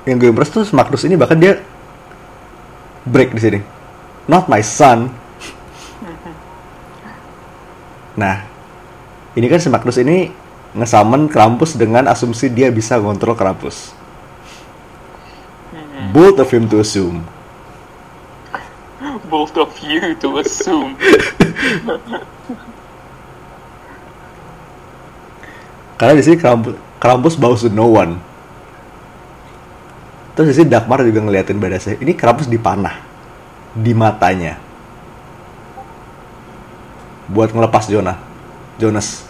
yang 0.07 0.17
gue 0.17 0.29
impress 0.31 0.49
tuh 0.49 0.63
Magnus 0.73 1.03
ini 1.05 1.13
bahkan 1.19 1.37
dia 1.37 1.59
break 3.05 3.35
di 3.35 3.41
sini. 3.41 3.59
Not 4.25 4.47
my 4.47 4.61
son. 4.61 5.09
Nah, 8.17 8.41
ini 9.37 9.45
kan 9.45 9.61
si 9.61 9.69
Magnus 9.69 10.01
ini 10.01 10.33
ngesamen 10.73 11.29
Krampus 11.29 11.77
dengan 11.77 12.09
asumsi 12.09 12.49
dia 12.49 12.73
bisa 12.73 12.97
ngontrol 12.97 13.37
Krampus. 13.37 13.93
Both 16.13 16.37
of 16.37 16.53
him 16.53 16.69
to 16.69 16.79
assume. 16.79 17.25
Both 19.33 19.57
of 19.57 19.73
you 19.81 20.13
to 20.21 20.37
assume. 20.37 20.93
Karena 25.97 26.13
di 26.13 26.23
sini 26.23 26.37
Krampus, 26.37 26.77
Krampus 27.01 27.33
bows 27.33 27.65
to 27.65 27.73
no 27.73 27.89
one. 27.89 28.21
Terus 30.37 30.53
di 30.53 30.55
sini 30.61 30.69
Dagmar 30.69 31.01
juga 31.01 31.25
ngeliatin 31.25 31.57
badasnya. 31.57 31.97
Ini 31.97 32.13
Krampus 32.13 32.45
dipanah 32.45 33.01
di 33.73 33.97
matanya. 33.97 34.61
Buat 37.25 37.57
ngelepas 37.57 37.89
Jonah. 37.89 38.21
Jonas. 38.77 39.25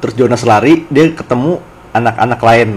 Terus 0.00 0.16
Jonas 0.16 0.40
lari, 0.48 0.88
dia 0.88 1.12
ketemu 1.12 1.60
anak-anak 1.96 2.40
lain. 2.40 2.70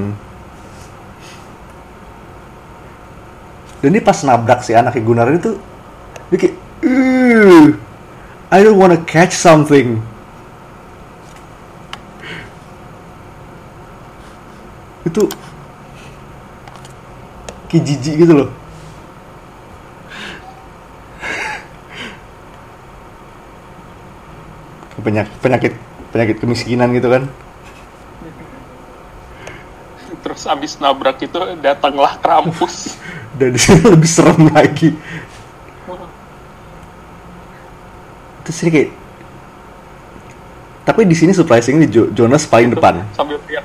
Dan 3.80 3.96
dia 3.96 4.04
pas 4.04 4.20
nabrak 4.28 4.60
si 4.64 4.76
anaknya 4.76 5.04
Gunnar 5.04 5.32
itu, 5.32 5.56
dia 6.32 6.38
kayak, 6.38 6.56
"Ugh, 6.84 7.80
I 8.50 8.66
don't 8.66 8.82
wanna 8.82 8.98
catch 9.06 9.38
something. 9.38 10.02
Itu 15.06 15.30
kayak 17.70 17.84
jijik 17.86 18.26
gitu 18.26 18.34
loh. 18.34 18.50
Penyakit, 25.00 25.34
penyakit 25.40 25.74
penyakit 26.12 26.38
kemiskinan 26.42 26.90
gitu 26.98 27.08
kan. 27.08 27.24
Terus 30.26 30.39
abis 30.50 30.82
nabrak 30.82 31.22
itu 31.22 31.38
datanglah 31.62 32.18
Krampus. 32.18 32.98
Dan 33.40 33.54
di 33.56 33.60
sini 33.62 33.86
lebih 33.86 34.10
serem 34.10 34.50
lagi. 34.50 34.92
Terus 38.44 38.58
ini 38.66 38.72
kayak 38.74 38.90
tapi 40.90 41.06
di 41.06 41.14
sini 41.14 41.38
surprisingly 41.38 41.86
Jo- 41.86 42.10
Jonas 42.10 42.50
paling 42.50 42.74
depan. 42.74 43.06
sambil 43.14 43.38
teriak 43.46 43.62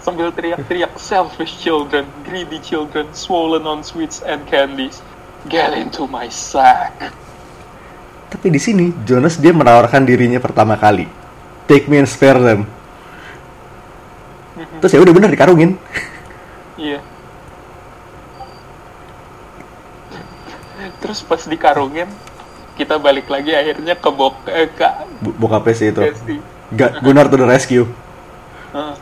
sambil 0.00 0.30
teriak-teriak 0.30 0.94
selfish 0.96 1.58
children, 1.58 2.06
greedy 2.22 2.62
children, 2.62 3.10
swollen 3.10 3.66
on 3.66 3.82
sweets 3.82 4.22
and 4.22 4.46
candies. 4.46 5.02
Get 5.50 5.74
into 5.74 6.06
my 6.06 6.30
sack. 6.30 6.94
Tapi 8.30 8.46
di 8.54 8.60
sini 8.62 8.94
Jonas 9.02 9.36
dia 9.42 9.50
menawarkan 9.50 10.06
dirinya 10.06 10.38
pertama 10.38 10.78
kali. 10.78 11.10
Take 11.66 11.90
me 11.90 11.98
and 11.98 12.06
spare 12.06 12.38
them. 12.38 12.70
Terus 14.78 14.92
ya 14.94 15.00
udah 15.02 15.14
bener 15.16 15.30
dikarungin. 15.32 15.74
Iya. 16.80 17.00
Terus 21.04 21.20
pas 21.20 21.44
dikarungin, 21.44 22.08
kita 22.80 22.96
balik 22.96 23.28
lagi 23.28 23.52
akhirnya 23.52 23.92
ke 23.92 24.08
bok 24.08 24.48
eh, 24.48 24.72
ke 24.72 24.88
Bokapnya 25.36 25.74
sih 25.76 25.92
itu. 25.92 26.00
Besti. 26.00 26.36
Ga- 26.72 27.04
Gunnar 27.04 27.28
to 27.28 27.36
the 27.36 27.44
rescue. 27.44 27.84
Dia 28.72 28.96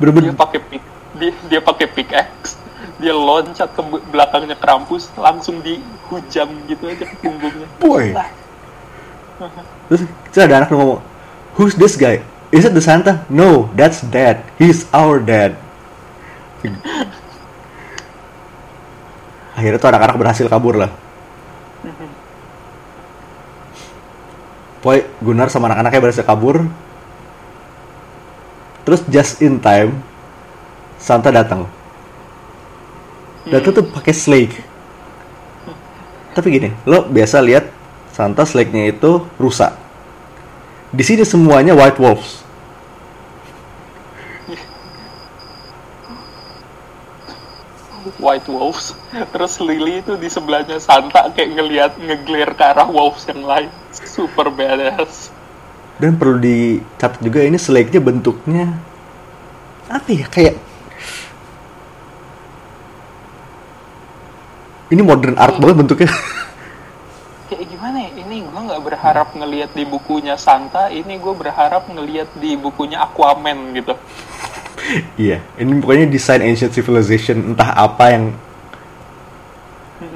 Bener-bener 0.00 0.32
pakai 0.32 0.60
pick 0.64 0.82
dia, 1.20 1.30
dia 1.52 1.60
pakai 1.60 1.86
pickaxe 1.86 2.56
dia 2.96 3.12
loncat 3.12 3.68
ke 3.74 3.82
be- 3.82 4.02
belakangnya 4.08 4.56
Krampus 4.56 5.10
langsung 5.18 5.58
dihujam 5.60 6.48
gitu 6.70 6.86
aja 6.88 7.04
ke 7.04 7.16
punggungnya 7.20 7.68
boy. 7.76 8.14
Terus 9.90 10.02
ada 10.38 10.64
anak 10.64 10.70
ngomong, 10.70 11.02
Who's 11.58 11.76
this 11.76 11.98
guy? 11.98 12.22
Is 12.54 12.64
it 12.64 12.72
the 12.72 12.80
Santa? 12.80 13.26
No, 13.28 13.68
that's 13.76 14.00
dad. 14.00 14.46
He's 14.56 14.86
our 14.94 15.18
dad. 15.20 15.58
Akhirnya 19.52 19.78
tuh 19.78 19.90
anak-anak 19.90 20.16
berhasil 20.16 20.46
kabur 20.48 20.74
lah. 20.78 20.90
Boy, 24.82 25.06
Gunnar 25.22 25.46
sama 25.46 25.70
anak-anaknya 25.70 26.00
berhasil 26.02 26.26
kabur. 26.26 26.66
Terus 28.82 29.06
just 29.06 29.38
in 29.38 29.62
time, 29.62 30.02
Santa 30.98 31.30
datang. 31.30 31.70
Datang 33.46 33.72
tuh 33.74 33.86
pakai 33.86 34.14
slake. 34.14 34.58
Tapi 36.34 36.46
gini, 36.50 36.70
lo 36.82 37.06
biasa 37.06 37.38
lihat 37.38 37.70
Santa 38.10 38.42
slake-nya 38.42 38.90
itu 38.90 39.22
rusak. 39.38 39.74
Di 40.90 41.06
sini 41.06 41.22
semuanya 41.22 41.78
white 41.78 42.02
wolves. 42.02 42.42
White 48.32 48.48
Wolves. 48.48 48.96
Terus 49.12 49.60
Lily 49.60 50.00
itu 50.00 50.16
di 50.16 50.32
sebelahnya 50.32 50.80
Santa 50.80 51.28
kayak 51.36 51.50
ngelihat 51.52 51.92
ngeglare 52.00 52.56
ke 52.56 52.64
arah 52.64 52.88
wolves 52.88 53.28
yang 53.28 53.44
lain. 53.44 53.68
Super 53.92 54.48
badass. 54.48 55.28
Dan 56.00 56.16
perlu 56.16 56.40
dicatat 56.40 57.20
juga 57.20 57.44
ini 57.44 57.60
slake-nya 57.60 58.00
bentuknya 58.00 58.72
apa 59.92 60.08
ya? 60.08 60.24
Kayak 60.32 60.56
ini 64.88 65.02
modern 65.04 65.36
art 65.36 65.60
banget 65.60 65.76
bentuknya. 65.84 66.08
kayak 67.52 67.68
gimana 67.68 68.08
ya? 68.08 68.10
Ini 68.16 68.36
gue 68.48 68.60
nggak 68.64 68.82
berharap 68.88 69.28
ngelihat 69.36 69.70
di 69.76 69.84
bukunya 69.84 70.40
Santa 70.40 70.88
ini 70.88 71.20
gue 71.20 71.34
berharap 71.36 71.84
ngelihat 71.84 72.32
di 72.40 72.56
bukunya 72.56 73.04
Aquaman 73.04 73.76
gitu 73.76 73.92
iya, 75.20 75.38
ini 75.58 75.78
pokoknya 75.78 76.10
desain 76.10 76.42
ancient 76.42 76.74
civilization 76.74 77.54
entah 77.54 77.70
apa 77.72 78.04
yang 78.12 78.24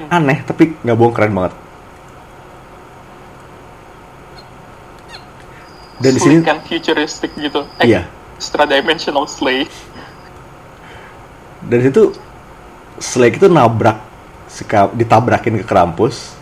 aneh 0.07 0.43
tapi 0.43 0.75
nggak 0.83 0.97
bohong 0.97 1.15
keren 1.15 1.33
banget. 1.35 1.53
Dan 5.97 6.11
di 6.13 6.21
sini 6.21 6.35
Sleek 6.39 6.51
and 6.53 6.61
futuristic 6.67 7.31
gitu. 7.33 7.61
Eh, 7.81 7.89
iya, 7.89 8.05
extra 8.37 8.69
dimensional 8.69 9.25
sleigh. 9.25 9.65
Dan 11.67 11.81
itu 11.83 12.13
Slake 12.97 13.37
itu 13.37 13.47
nabrak 13.49 14.01
ditabrakin 14.97 15.61
ke 15.61 15.65
Krampus 15.67 16.33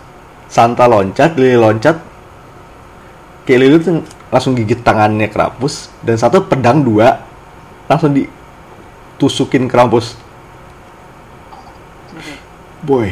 Santa 0.47 0.87
loncat 0.87 1.35
Lily 1.35 1.57
loncat 1.57 1.97
kayak 3.43 3.59
Lily 3.59 3.77
tuh 3.81 3.95
langsung 4.31 4.55
gigit 4.55 4.79
tangannya 4.79 5.27
Krampus 5.27 5.91
dan 5.99 6.15
satu 6.15 6.45
pedang 6.47 6.85
dua 6.85 7.19
langsung 7.85 8.13
ditusukin 8.13 9.69
Krampus 9.69 10.17
boy 12.85 13.09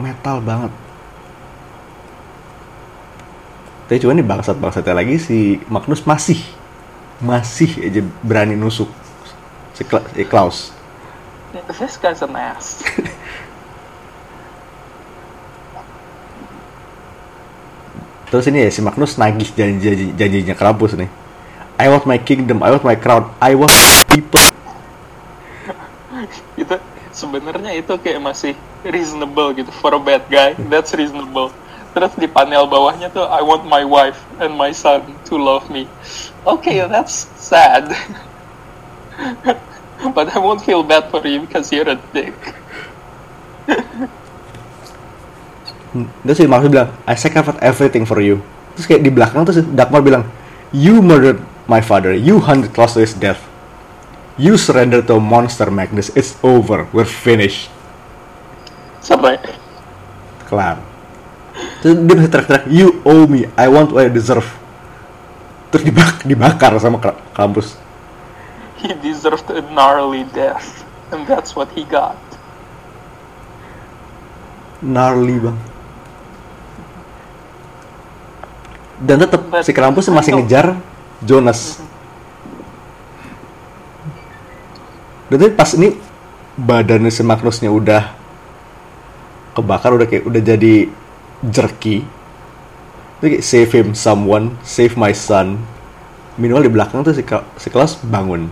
metal 0.00 0.40
banget. 0.40 0.72
Tapi 3.84 3.98
cuman 4.00 4.16
nih 4.16 4.24
bangsat-bangsatnya 4.24 4.94
lagi 4.96 5.16
si 5.20 5.60
Magnus 5.68 6.06
masih 6.08 6.40
masih 7.20 7.68
aja 7.84 8.00
berani 8.24 8.56
nusuk 8.56 8.88
si, 9.76 9.82
Kla- 9.84 10.06
si 10.14 10.24
Klaus. 10.24 10.72
This 11.76 11.98
guy's 12.00 12.22
an 12.22 12.32
ass 12.38 12.80
Terus 18.30 18.46
ini 18.46 18.62
ya 18.62 18.70
si 18.70 18.78
Magnus 18.78 19.18
nagih 19.18 19.50
janji 19.58 20.14
janjinya 20.14 20.54
Krampus 20.54 20.94
nih. 20.94 21.10
I 21.80 21.88
want 21.88 22.04
my 22.04 22.20
kingdom, 22.20 22.60
I 22.60 22.76
want 22.76 22.84
my 22.84 22.92
crown, 22.92 23.32
I 23.40 23.56
want 23.56 23.72
people. 24.12 24.44
itu 26.60 26.76
sebenarnya 27.08 27.72
itu 27.72 27.96
kayak 27.96 28.20
masih 28.20 28.52
reasonable 28.84 29.56
gitu 29.56 29.72
for 29.80 29.96
a 29.96 30.00
bad 30.00 30.28
guy. 30.28 30.52
That's 30.68 30.92
reasonable. 30.92 31.48
Terus 31.96 32.12
di 32.20 32.28
panel 32.28 32.68
bawahnya 32.68 33.08
tuh 33.08 33.24
I 33.24 33.40
want 33.40 33.64
my 33.64 33.80
wife 33.88 34.20
and 34.44 34.52
my 34.60 34.76
son 34.76 35.08
to 35.32 35.40
love 35.40 35.72
me. 35.72 35.88
Okay 36.44 36.84
that's 36.84 37.32
sad. 37.40 37.88
But 40.16 40.36
I 40.36 40.38
won't 40.40 40.60
feel 40.60 40.84
bad 40.84 41.08
for 41.08 41.24
you 41.24 41.48
because 41.48 41.72
you're 41.72 41.88
a 41.88 41.96
dick. 42.12 42.36
Terus 46.24 46.36
si 46.36 46.44
Magnus 46.44 46.70
bilang, 46.72 46.92
I 47.08 47.16
sacrificed 47.16 47.60
everything 47.64 48.04
for 48.04 48.20
you. 48.20 48.44
Terus 48.76 48.84
kayak 48.84 49.02
di 49.02 49.10
belakang 49.12 49.48
tuh 49.48 49.56
si 49.56 49.62
Dagmar 49.64 50.04
bilang, 50.04 50.28
You 50.70 51.02
murdered 51.02 51.42
my 51.70 51.78
father, 51.78 52.10
you 52.10 52.42
hunted 52.42 52.74
Klaus 52.74 52.98
to 52.98 53.06
his 53.06 53.14
death. 53.14 53.38
You 54.34 54.58
surrender 54.58 54.98
to 55.06 55.16
a 55.16 55.22
monster, 55.22 55.70
Magnus. 55.70 56.10
It's 56.18 56.34
over. 56.42 56.90
We're 56.90 57.06
finished. 57.06 57.70
sampai 59.00 59.38
Kelar. 60.50 60.82
Terus 61.80 61.94
dia 62.04 62.14
bisa 62.18 62.28
teriak-teriak, 62.28 62.64
You 62.68 63.00
owe 63.06 63.24
me. 63.24 63.46
I 63.54 63.70
want 63.70 63.94
what 63.94 64.04
I 64.04 64.12
deserve. 64.12 64.44
Terus 65.72 65.86
dibak 65.86 66.26
dibakar 66.26 66.74
sama 66.82 66.98
Krampus. 67.32 67.78
he 68.80 68.94
deserved 69.04 69.44
a 69.52 69.60
gnarly 69.60 70.24
death 70.32 70.84
and 71.12 71.28
that's 71.28 71.52
what 71.52 71.68
he 71.76 71.84
got 71.84 72.16
gnarly 74.80 75.36
bang 75.36 75.58
dan 79.04 79.16
tetap 79.20 79.40
si 79.60 79.72
Krampus 79.76 80.08
masih 80.08 80.40
ngejar 80.40 80.80
Jonas. 81.20 81.80
Dan 85.30 85.36
tapi 85.38 85.52
pas 85.54 85.70
ini 85.78 85.94
badannya 86.58 87.12
si 87.12 87.22
Magnusnya 87.22 87.70
udah 87.70 88.02
kebakar 89.54 89.94
udah 89.94 90.06
kayak 90.10 90.24
udah 90.26 90.40
jadi 90.42 90.90
jerky. 91.46 92.02
Dia 93.20 93.36
kayak 93.36 93.44
save 93.44 93.70
him 93.70 93.88
someone. 93.94 94.56
Save 94.64 94.96
my 94.96 95.12
son. 95.14 95.60
Minimal 96.40 96.66
di 96.66 96.72
belakang 96.72 97.04
tuh 97.04 97.14
si 97.14 97.68
kelas 97.68 98.00
bangun. 98.02 98.48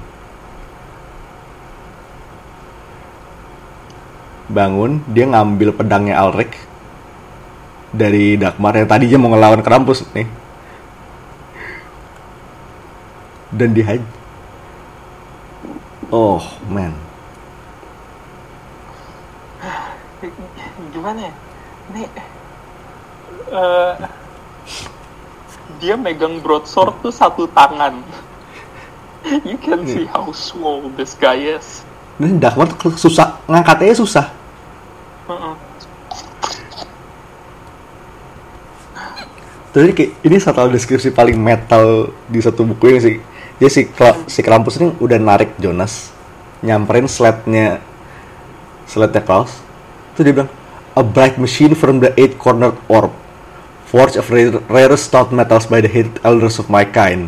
Bangun 4.48 5.04
dia 5.08 5.28
ngambil 5.28 5.76
pedangnya 5.76 6.20
Alrek 6.20 6.56
dari 7.92 8.36
Dagmar 8.36 8.76
yang 8.76 8.88
tadinya 8.88 9.18
mau 9.20 9.32
ngelawan 9.32 9.64
Krampus 9.64 10.04
nih 10.12 10.47
dan 13.55 13.72
dihaj 13.72 14.03
oh 16.12 16.42
man. 16.68 16.92
Gimana 20.90 21.30
ya? 21.30 21.34
Ini 21.88 22.03
eh, 23.53 23.92
dia 25.78 25.94
megang 25.94 26.42
broadsword 26.42 26.99
tuh 27.05 27.14
satu 27.14 27.46
tangan. 27.55 28.03
You 29.44 29.59
can 29.61 29.84
see 29.84 30.09
how 30.09 30.30
swole 30.32 30.88
this 30.96 31.12
guy 31.14 31.59
is. 31.59 31.84
Dan 32.18 32.42
tuh 32.42 32.99
susah, 32.99 33.38
ngangkatnya 33.46 33.94
susah. 33.94 34.26
Jadi 39.68 39.90
kayak 39.94 40.11
ini 40.26 40.36
satu 40.40 40.66
deskripsi 40.72 41.14
paling 41.14 41.38
metal 41.38 42.11
di 42.26 42.42
satu 42.42 42.66
buku 42.66 42.96
ini 42.96 42.99
sih. 42.99 43.16
Dia 43.59 43.70
si, 43.70 43.90
Kla- 43.90 44.22
si 44.30 44.40
Krampus 44.42 44.78
ini 44.78 44.94
udah 45.02 45.18
narik 45.18 45.59
Jonas, 45.59 46.14
nyamperin 46.62 47.11
sled-nya 47.11 47.82
sled-nya 48.86 49.22
Klaus. 49.22 49.59
Itu 50.14 50.22
dia 50.22 50.32
bilang, 50.34 50.50
a 50.94 51.02
bright 51.02 51.36
machine 51.42 51.74
from 51.74 51.98
the 51.98 52.14
eight 52.14 52.38
cornered 52.38 52.78
orb, 52.86 53.11
forged 53.90 54.14
of 54.14 54.30
rare, 54.30 54.62
rarest 54.70 55.11
stout 55.11 55.34
metals 55.34 55.66
by 55.66 55.82
the 55.82 55.90
hated 55.90 56.22
elders 56.22 56.62
of 56.62 56.70
my 56.70 56.86
kind. 56.86 57.26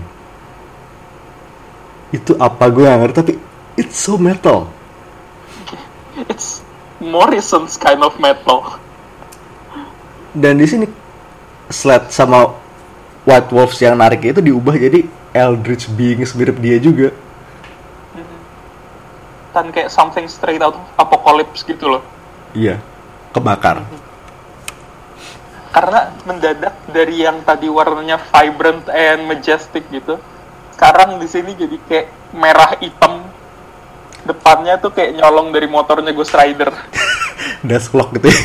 Itu 2.14 2.38
apa 2.38 2.70
gue 2.70 2.86
gak 2.86 2.98
ngerti 2.98 3.16
tapi 3.22 3.34
it's 3.78 3.98
so 3.98 4.18
metal. 4.18 4.70
it's 6.28 6.60
Morrison's 7.00 7.80
kind 7.80 8.04
of 8.04 8.12
metal 8.20 8.76
Dan 10.36 10.60
di 10.60 10.66
sini 10.68 10.86
sled 11.70 12.12
sama 12.12 12.54
White 13.22 13.50
Wolves 13.50 13.78
yang 13.78 13.96
narik 13.96 14.24
itu 14.24 14.40
diubah 14.40 14.74
jadi 14.74 15.04
Eldritch 15.30 15.86
Beings 15.90 16.32
mirip 16.34 16.58
dia 16.58 16.76
juga. 16.78 17.12
kan 19.50 19.66
kayak 19.68 19.90
something 19.90 20.30
straight 20.30 20.62
out 20.62 20.78
of 20.78 20.84
apocalypse 20.94 21.66
gitu 21.66 21.90
loh 21.90 22.02
Iya, 22.54 22.78
kebakar. 23.30 23.82
karena 25.70 26.14
mendadak 26.22 26.74
dari 26.86 27.22
yang 27.22 27.42
tadi 27.42 27.66
warnanya 27.66 28.18
vibrant 28.30 28.86
and 28.86 29.26
majestic 29.26 29.86
gitu 29.90 30.18
sekarang 30.74 31.18
di 31.18 31.26
sini 31.26 31.54
jadi 31.54 31.76
kayak 31.82 32.06
merah 32.30 32.74
hitam 32.74 33.26
depannya 34.22 34.78
tuh 34.78 34.90
kayak 34.90 35.14
nyolong 35.14 35.50
dari 35.50 35.66
motornya 35.66 36.10
Ghost 36.10 36.30
Rider 36.32 36.70
Deathlock 37.66 38.14
gitu 38.16 38.30
ya. 38.30 38.42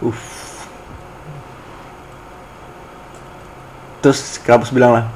Uff. 0.00 0.22
Terus 4.00 4.40
Krampus 4.40 4.72
bilang 4.72 4.96
lah, 4.96 5.06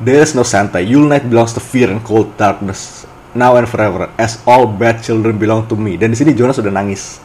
There 0.00 0.24
is 0.24 0.32
no 0.32 0.48
Santa. 0.48 0.80
Yule 0.80 1.12
Night 1.12 1.28
belongs 1.28 1.52
to 1.52 1.60
fear 1.60 1.92
and 1.92 2.00
cold 2.00 2.32
darkness. 2.40 3.04
Now 3.36 3.60
and 3.60 3.68
forever, 3.68 4.08
as 4.16 4.40
all 4.48 4.64
bad 4.66 5.04
children 5.04 5.36
belong 5.36 5.68
to 5.68 5.76
me. 5.76 6.00
Dan 6.00 6.10
di 6.10 6.18
sini 6.18 6.32
Jonas 6.32 6.56
sudah 6.56 6.72
nangis. 6.72 7.20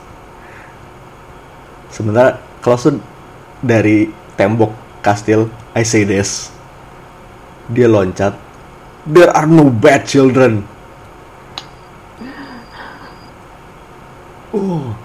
Sementara 1.90 2.38
Klaus 2.60 2.84
dari 3.64 4.12
tembok 4.36 4.76
kastil, 5.00 5.48
I 5.72 5.88
say 5.88 6.04
this. 6.04 6.52
Dia 7.72 7.88
loncat. 7.88 8.36
There 9.08 9.32
are 9.32 9.48
no 9.48 9.72
bad 9.72 10.04
children. 10.06 10.68
Oh, 14.56 14.96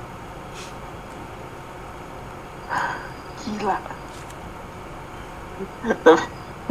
tapi 6.03 6.25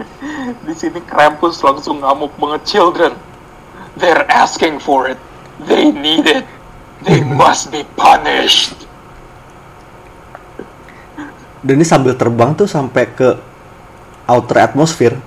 di 0.66 0.74
sini 0.74 1.00
Krampus 1.04 1.62
langsung 1.64 2.02
ngamuk 2.02 2.34
banget 2.40 2.62
children 2.68 3.14
they're 4.00 4.28
asking 4.32 4.80
for 4.80 5.10
it 5.10 5.20
they 5.66 5.92
need 5.92 6.26
it 6.26 6.48
they 7.04 7.20
must 7.24 7.70
be 7.72 7.84
punished 8.00 8.90
dan 11.60 11.76
ini 11.76 11.84
sambil 11.84 12.16
terbang 12.16 12.56
tuh 12.56 12.68
sampai 12.72 13.04
ke 13.12 13.36
outer 14.30 14.58
atmosphere. 14.64 15.18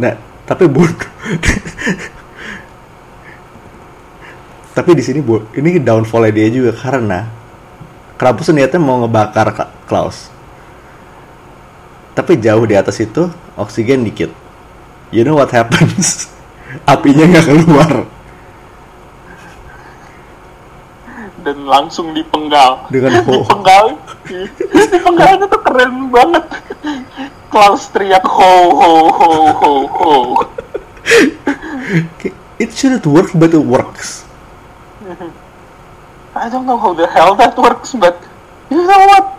Nah, 0.00 0.16
tapi 0.48 0.64
bodoh. 0.64 1.10
tapi 4.74 4.90
di 4.96 5.02
sini 5.06 5.22
bu, 5.22 5.44
ini 5.54 5.78
downfall 5.78 6.26
dia 6.34 6.50
juga 6.50 6.74
karena 6.74 7.30
Krampus 8.18 8.50
niatnya 8.50 8.82
mau 8.82 9.02
ngebakar 9.04 9.48
Ka- 9.54 9.70
Klaus. 9.86 10.33
Tapi 12.14 12.38
jauh 12.38 12.62
di 12.62 12.78
atas 12.78 13.02
itu 13.02 13.26
oksigen 13.58 14.06
dikit. 14.06 14.30
You 15.10 15.26
know 15.26 15.34
what 15.38 15.50
happens? 15.50 16.30
Apinya 16.90 17.26
nggak 17.26 17.46
keluar. 17.46 17.92
dan 21.44 21.68
langsung 21.68 22.16
dipenggal 22.16 22.88
Dengan 22.88 23.20
ho- 23.28 23.44
dipenggal 23.44 24.00
dipenggalnya 24.72 25.44
tuh 25.44 25.60
keren 25.60 26.08
banget 26.08 26.44
Klaus 27.52 27.92
teriak 27.92 28.24
ho 28.24 28.52
ho 28.72 28.92
ho 29.12 29.32
ho 29.52 29.72
ho 29.86 30.12
It 32.54 32.72
shouldn't 32.72 33.04
work, 33.04 33.34
but 33.34 33.52
it 33.52 33.60
works. 33.60 34.24
I 36.34 36.48
don't 36.48 36.64
know 36.64 36.78
how 36.78 36.94
the 36.96 37.06
hell 37.06 37.34
that 37.36 37.54
works 37.58 37.92
but 37.92 38.18
you 38.72 38.80
know 38.80 39.02
what 39.06 39.36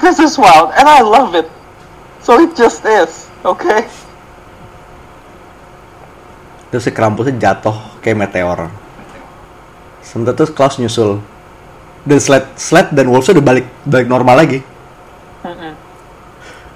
this 0.00 0.22
is 0.22 0.38
wild 0.38 0.70
and 0.78 0.86
I 0.88 1.02
love 1.02 1.34
it 1.34 1.50
so 2.22 2.38
it 2.38 2.54
just 2.54 2.82
is 2.86 3.28
okay 3.44 3.86
Terus 6.72 6.88
si 6.88 6.92
Krampusnya 6.96 7.36
jatuh 7.36 7.76
kayak 8.00 8.16
meteor. 8.16 8.72
Sementara 10.00 10.40
terus 10.40 10.56
Klaus 10.56 10.80
nyusul. 10.80 11.20
Dan 12.08 12.16
sled, 12.16 12.48
sled 12.56 12.96
dan 12.96 13.12
Wolves 13.12 13.28
udah 13.28 13.44
balik 13.44 13.68
balik 13.84 14.08
normal 14.08 14.40
lagi. 14.40 14.64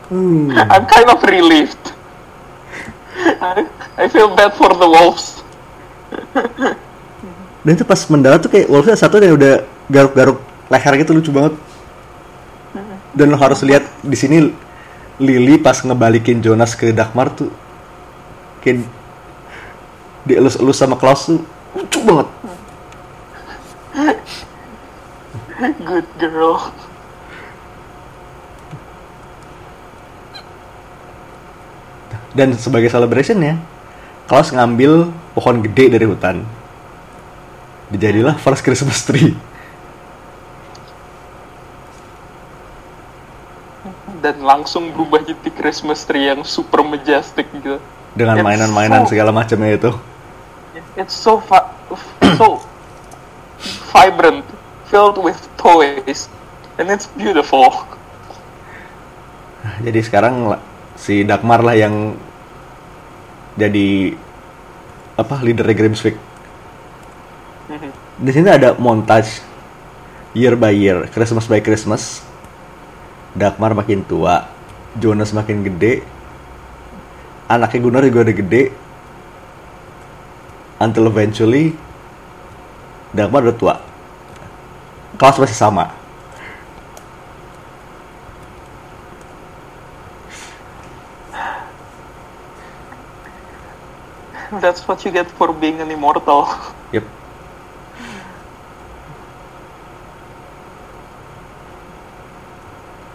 Hmm. 0.06 0.52
I'm 0.52 0.86
kind 0.86 1.10
of 1.10 1.18
relieved 1.26 1.82
I, 3.42 3.66
I 3.98 4.06
feel 4.06 4.30
bad 4.38 4.54
for 4.54 4.70
the 4.70 4.86
wolves 4.86 5.42
Dan 7.66 7.74
itu 7.74 7.82
pas 7.82 7.98
mendarat 8.06 8.38
tuh 8.38 8.54
kayak 8.54 8.70
Wolvesnya 8.70 8.94
satu 8.94 9.18
yang 9.18 9.34
udah 9.34 9.66
garuk-garuk 9.90 10.38
leher 10.70 10.92
gitu 11.02 11.10
lucu 11.10 11.30
banget. 11.34 11.58
Dan 13.10 13.34
lo 13.34 13.38
harus 13.42 13.58
lihat 13.66 13.82
di 14.06 14.14
sini 14.14 14.54
Lily 15.16 15.56
pas 15.56 15.80
ngebalikin 15.80 16.44
Jonas 16.44 16.76
ke 16.76 16.92
Dagmar 16.92 17.32
tuh 17.32 17.48
kayak 18.60 18.84
dielus-elus 20.28 20.76
sama 20.76 21.00
Klaus 21.00 21.24
tuh 21.24 21.40
lucu 21.72 22.00
banget. 22.04 22.28
good 25.86 26.08
girl 26.20 26.60
Dan 32.36 32.52
sebagai 32.60 32.92
celebration 32.92 33.40
ya, 33.40 33.56
Klaus 34.28 34.52
ngambil 34.52 35.08
pohon 35.32 35.64
gede 35.64 35.96
dari 35.96 36.04
hutan. 36.04 36.44
Dijadilah 37.88 38.36
first 38.36 38.60
Christmas 38.60 39.08
tree. 39.08 39.32
Dan 44.26 44.42
langsung 44.42 44.90
berubah 44.90 45.22
jadi 45.22 45.50
Christmas 45.54 46.02
tree 46.02 46.26
yang 46.26 46.42
super 46.42 46.82
majestic 46.82 47.46
gitu 47.54 47.78
Dengan 48.18 48.42
mainan-mainan 48.42 49.06
so- 49.06 49.14
segala 49.14 49.30
macamnya 49.30 49.78
itu. 49.78 49.94
it's 50.98 51.14
so 51.14 51.38
so 52.34 52.58
vibrant 53.94 54.42
filled 54.90 55.20
with 55.22 55.38
toys 55.54 56.26
and 56.82 56.90
it's 56.90 57.06
beautiful 57.14 57.70
Jadi 59.86 60.00
sekarang 60.02 60.58
si 60.98 61.22
Dagmar 61.22 61.62
lah 61.62 61.78
yang 61.78 62.18
jadi 63.54 64.12
apa 65.16 65.40
leader 65.40 65.64
Grimswick. 65.72 66.16
Di 68.16 68.30
sini 68.32 68.48
ada 68.52 68.76
montage 68.76 69.40
year 70.36 70.56
by 70.56 70.72
year, 70.72 71.08
Christmas 71.12 71.48
by 71.48 71.60
Christmas. 71.64 72.25
Dagmar 73.36 73.76
makin 73.76 74.00
tua, 74.08 74.48
Jonas 74.96 75.36
makin 75.36 75.60
gede, 75.60 76.00
anaknya 77.52 77.80
Gunnar 77.84 78.02
juga 78.08 78.24
udah 78.24 78.36
gede. 78.36 78.64
Until 80.76 81.08
eventually 81.08 81.76
Dagmar 83.12 83.44
udah 83.44 83.56
tua. 83.56 83.74
Klaus 85.20 85.36
masih 85.36 85.56
sama. 85.56 85.92
that's 94.60 94.88
what 94.88 95.04
you 95.04 95.10
get 95.10 95.28
for 95.36 95.52
being 95.52 95.80
an 95.80 95.90
immortal 95.90 96.48
Yep. 96.92 97.15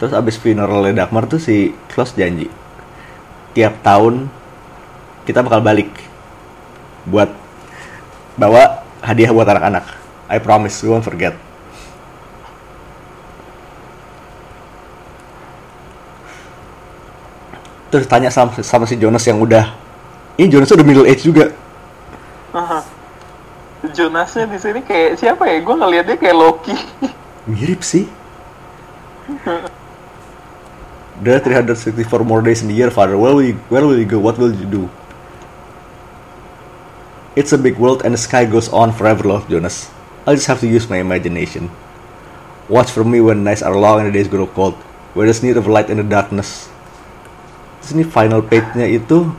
Terus 0.02 0.18
abis 0.18 0.42
funeralnya 0.42 1.06
Dagmar 1.06 1.30
tuh 1.30 1.38
si 1.38 1.78
Klaus 1.94 2.18
janji 2.18 2.50
tiap 3.54 3.86
tahun 3.86 4.34
kita 5.30 5.46
bakal 5.46 5.62
balik 5.62 5.94
buat 7.06 7.30
bawa 8.34 8.82
hadiah 9.06 9.30
buat 9.30 9.46
anak-anak. 9.46 9.86
I 10.26 10.42
promise, 10.42 10.82
we 10.82 10.90
won't 10.90 11.06
forget. 11.06 11.38
Terus 17.94 18.10
tanya 18.10 18.34
sama, 18.34 18.58
sama 18.66 18.90
si 18.90 18.98
Jonas 18.98 19.22
yang 19.28 19.38
udah, 19.38 19.70
ini 20.40 20.50
Jonas 20.50 20.74
udah 20.74 20.86
middle 20.88 21.06
age 21.06 21.30
juga. 21.30 21.54
Aha. 22.58 22.82
Jonasnya 23.92 24.50
di 24.50 24.58
sini 24.58 24.82
kayak 24.82 25.22
siapa 25.22 25.46
ya? 25.46 25.62
Gue 25.62 25.76
ngelihatnya 25.78 26.18
kayak 26.18 26.38
Loki. 26.40 26.74
Mirip 27.46 27.86
sih. 27.86 28.10
There 31.22 31.38
are 31.38 31.40
364 31.40 32.26
more 32.26 32.42
days 32.42 32.66
in 32.66 32.68
the 32.68 32.74
year, 32.74 32.90
Father. 32.90 33.16
Where 33.16 33.36
will 33.36 33.44
you, 33.44 33.54
where 33.70 33.86
will 33.86 33.98
you 33.98 34.06
go? 34.06 34.18
What 34.18 34.42
will 34.42 34.50
you 34.50 34.66
do? 34.66 34.90
It's 37.36 37.54
a 37.54 37.62
big 37.62 37.78
world 37.78 38.02
and 38.04 38.14
the 38.14 38.18
sky 38.18 38.46
goes 38.50 38.74
on 38.74 38.92
forever, 38.92 39.30
Lord 39.30 39.48
Jonas. 39.48 39.92
I'll 40.26 40.34
just 40.34 40.48
have 40.48 40.60
to 40.62 40.68
use 40.68 40.90
my 40.90 40.98
imagination. 40.98 41.70
Watch 42.68 42.90
for 42.90 43.04
me 43.04 43.22
when 43.22 43.44
nights 43.44 43.62
are 43.62 43.78
long 43.78 44.02
and 44.02 44.10
the 44.10 44.12
days 44.18 44.28
grow 44.28 44.48
cold. 44.48 44.74
Where 45.14 45.30
there's 45.30 45.44
need 45.44 45.58
of 45.58 45.68
light 45.68 45.94
in 45.94 46.02
the 46.02 46.08
darkness. 46.08 46.74
Terus 47.86 47.94
ini 47.94 48.06
final 48.06 48.42
page-nya 48.42 48.90
itu 48.90 49.30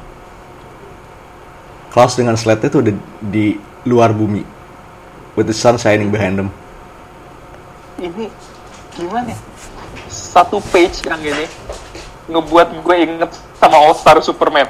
Klaus 1.92 2.16
dengan 2.16 2.38
slide 2.40 2.64
itu 2.64 2.80
udah 2.80 2.94
di 3.20 3.58
luar 3.84 4.16
bumi. 4.16 4.46
With 5.34 5.50
the 5.50 5.56
sun 5.56 5.76
shining 5.82 6.14
behind 6.14 6.38
them. 6.38 6.48
ini 8.00 8.32
gimana? 8.96 9.34
ya? 9.34 9.38
Satu 10.08 10.58
page 10.72 11.04
yang 11.04 11.20
ini 11.20 11.46
ngebuat 12.32 12.68
gue 12.80 12.96
inget 12.96 13.30
sama 13.60 13.76
All 13.76 13.92
Star 13.92 14.16
Superman. 14.24 14.66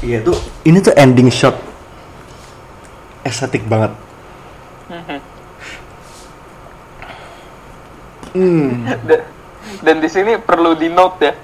Iya 0.00 0.24
tuh, 0.24 0.36
ini 0.64 0.80
tuh 0.80 0.96
ending 0.96 1.28
shot 1.28 1.54
estetik 3.20 3.62
banget. 3.68 3.92
Hmm. 8.32 8.86
Dan, 9.04 9.20
dan 9.82 9.96
di 10.00 10.08
sini 10.08 10.40
perlu 10.40 10.72
di 10.78 10.88
note 10.88 11.18
ya, 11.20 11.34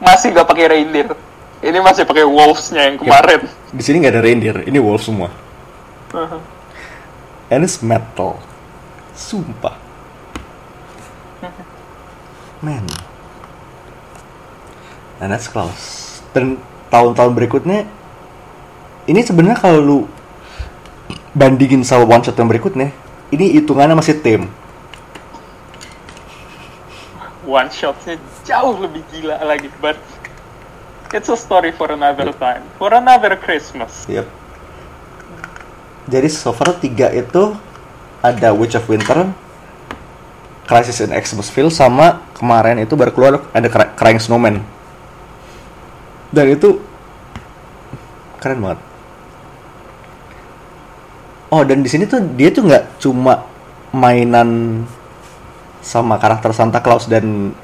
masih 0.00 0.32
nggak 0.32 0.48
pakai 0.48 0.66
reindeer. 0.72 1.12
Ini 1.58 1.78
masih 1.82 2.06
pakai 2.06 2.22
wolves-nya 2.22 2.86
yang 2.86 2.96
kemarin. 3.02 3.42
Di 3.74 3.82
sini 3.82 3.98
nggak 3.98 4.14
ada 4.14 4.22
reindeer, 4.22 4.56
ini 4.64 4.78
wolf 4.78 5.02
semua. 5.02 5.28
Uh-huh. 6.14 6.40
And 7.50 7.66
it's 7.66 7.82
metal. 7.82 8.38
Sumpah. 9.18 9.87
Man. 12.58 12.84
And 15.22 15.30
that's 15.30 15.46
close. 15.46 16.18
Dan 16.34 16.58
tahun-tahun 16.90 17.32
berikutnya, 17.34 17.86
ini 19.06 19.20
sebenarnya 19.22 19.58
kalau 19.58 19.78
lu 19.78 19.98
bandingin 21.34 21.86
sama 21.86 22.06
one 22.06 22.22
shot 22.22 22.38
yang 22.38 22.50
berikutnya, 22.50 22.90
ini 23.30 23.54
hitungannya 23.58 23.94
masih 23.98 24.18
tim. 24.18 24.50
One 27.48 27.70
shotnya 27.72 28.20
jauh 28.44 28.76
lebih 28.76 29.02
gila 29.08 29.40
lagi, 29.40 29.72
but 29.80 29.96
it's 31.14 31.32
a 31.32 31.38
story 31.38 31.72
for 31.72 31.88
another 31.88 32.34
time, 32.36 32.66
for 32.76 32.92
another 32.92 33.38
Christmas. 33.38 34.04
Yep. 34.10 34.28
Jadi 36.08 36.28
so 36.32 36.52
far 36.56 36.76
tiga 36.76 37.12
itu 37.12 37.56
ada 38.24 38.52
Witch 38.52 38.76
of 38.76 38.84
Winter, 38.88 39.32
Crisis 40.68 41.00
in 41.00 41.16
Xmasville 41.16 41.72
sama 41.72 42.28
kemarin 42.36 42.76
itu 42.76 42.92
baru 42.92 43.10
keluar 43.16 43.34
ada 43.56 43.68
Cry- 43.72 43.96
Crying 43.96 44.20
Snowman. 44.20 44.60
Dan 46.28 46.52
itu 46.52 46.76
keren 48.36 48.60
banget. 48.60 48.80
Oh 51.48 51.64
dan 51.64 51.80
di 51.80 51.88
sini 51.88 52.04
tuh 52.04 52.20
dia 52.36 52.52
tuh 52.52 52.68
nggak 52.68 53.00
cuma 53.00 53.48
mainan 53.96 54.84
sama 55.80 56.20
karakter 56.20 56.52
Santa 56.52 56.84
Claus 56.84 57.08
dan 57.08 57.56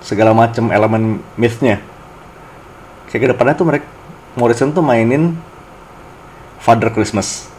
segala 0.00 0.32
macam 0.32 0.72
elemen 0.72 1.20
myth-nya. 1.36 1.84
Kayak 3.12 3.20
ke 3.20 3.28
depannya 3.36 3.54
tuh 3.60 3.66
mereka 3.68 3.86
Morrison 4.40 4.72
tuh 4.72 4.80
mainin 4.80 5.36
Father 6.64 6.88
Christmas. 6.88 7.52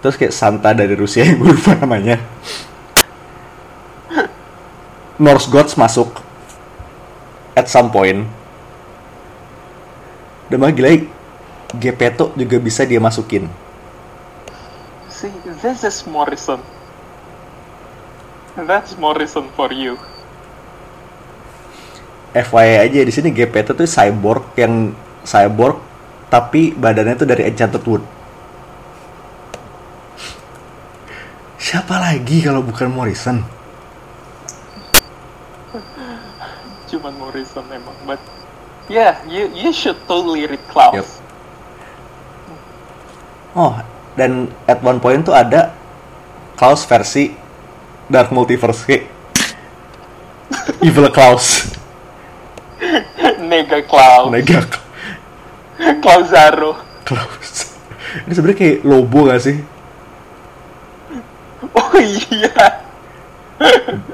Terus 0.00 0.16
kayak 0.16 0.32
Santa 0.32 0.72
dari 0.72 0.96
Rusia 0.96 1.28
yang 1.28 1.36
gue 1.44 1.52
lupa 1.52 1.76
namanya. 1.76 2.16
Norse 5.16 5.48
Gods 5.48 5.80
masuk 5.80 6.20
at 7.56 7.72
some 7.72 7.88
point. 7.88 8.28
Dan 10.52 10.56
malah 10.60 10.76
gila 10.76 10.92
Gepetto 11.80 12.30
juga 12.36 12.60
bisa 12.60 12.84
dia 12.84 13.00
masukin. 13.00 13.48
See, 15.10 15.32
this 15.64 15.82
is 15.82 16.04
Morrison. 16.04 16.60
That's 18.56 18.94
Morrison 19.00 19.48
for 19.56 19.72
you. 19.72 19.96
FYI 22.36 22.84
aja 22.84 23.00
di 23.00 23.12
sini 23.12 23.32
Gepetto 23.32 23.72
tuh 23.72 23.88
cyborg 23.88 24.52
yang 24.60 24.92
cyborg 25.24 25.80
tapi 26.28 26.76
badannya 26.76 27.16
tuh 27.16 27.24
dari 27.24 27.48
Enchanted 27.48 27.80
Wood. 27.88 28.04
Siapa 31.56 31.96
lagi 31.96 32.44
kalau 32.44 32.60
bukan 32.60 32.92
Morrison? 32.92 33.55
Morrison 37.14 37.62
emang, 37.70 37.94
but 38.02 38.18
yeah, 38.90 39.22
you 39.30 39.46
you 39.54 39.70
should 39.70 39.96
totally 40.10 40.50
read 40.50 40.62
Klaus. 40.66 40.98
Yep. 40.98 41.06
Oh, 43.56 43.72
dan 44.18 44.50
at 44.66 44.82
one 44.82 44.98
point 44.98 45.22
tuh 45.22 45.32
ada 45.32 45.70
Klaus 46.58 46.82
versi 46.84 47.32
Dark 48.10 48.34
Multiverse 48.34 48.82
Evil 50.86 51.08
Klaus, 51.14 51.70
Nega 53.46 53.78
Klaus, 53.86 54.28
Mega 54.34 54.66
Klausaro. 56.02 56.82
Klaus. 57.06 57.76
Ini 58.24 58.32
sebenarnya 58.32 58.58
kayak 58.58 58.78
Lobo 58.82 59.28
gak 59.28 59.42
sih? 59.44 59.56
Oh 61.76 61.92
iya, 62.00 62.52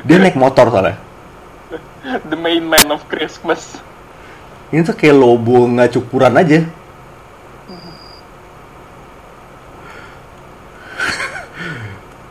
Dia 0.03 0.16
naik 0.18 0.34
motor 0.34 0.70
soalnya. 0.70 0.99
the 2.30 2.36
main 2.38 2.66
man 2.66 2.90
of 2.90 3.07
Christmas. 3.07 3.78
Ini 4.72 4.82
tuh 4.82 4.96
kayak 4.96 5.14
Lobo 5.14 5.68
nggak 5.68 5.92
cukuran 5.94 6.34
aja. 6.34 6.64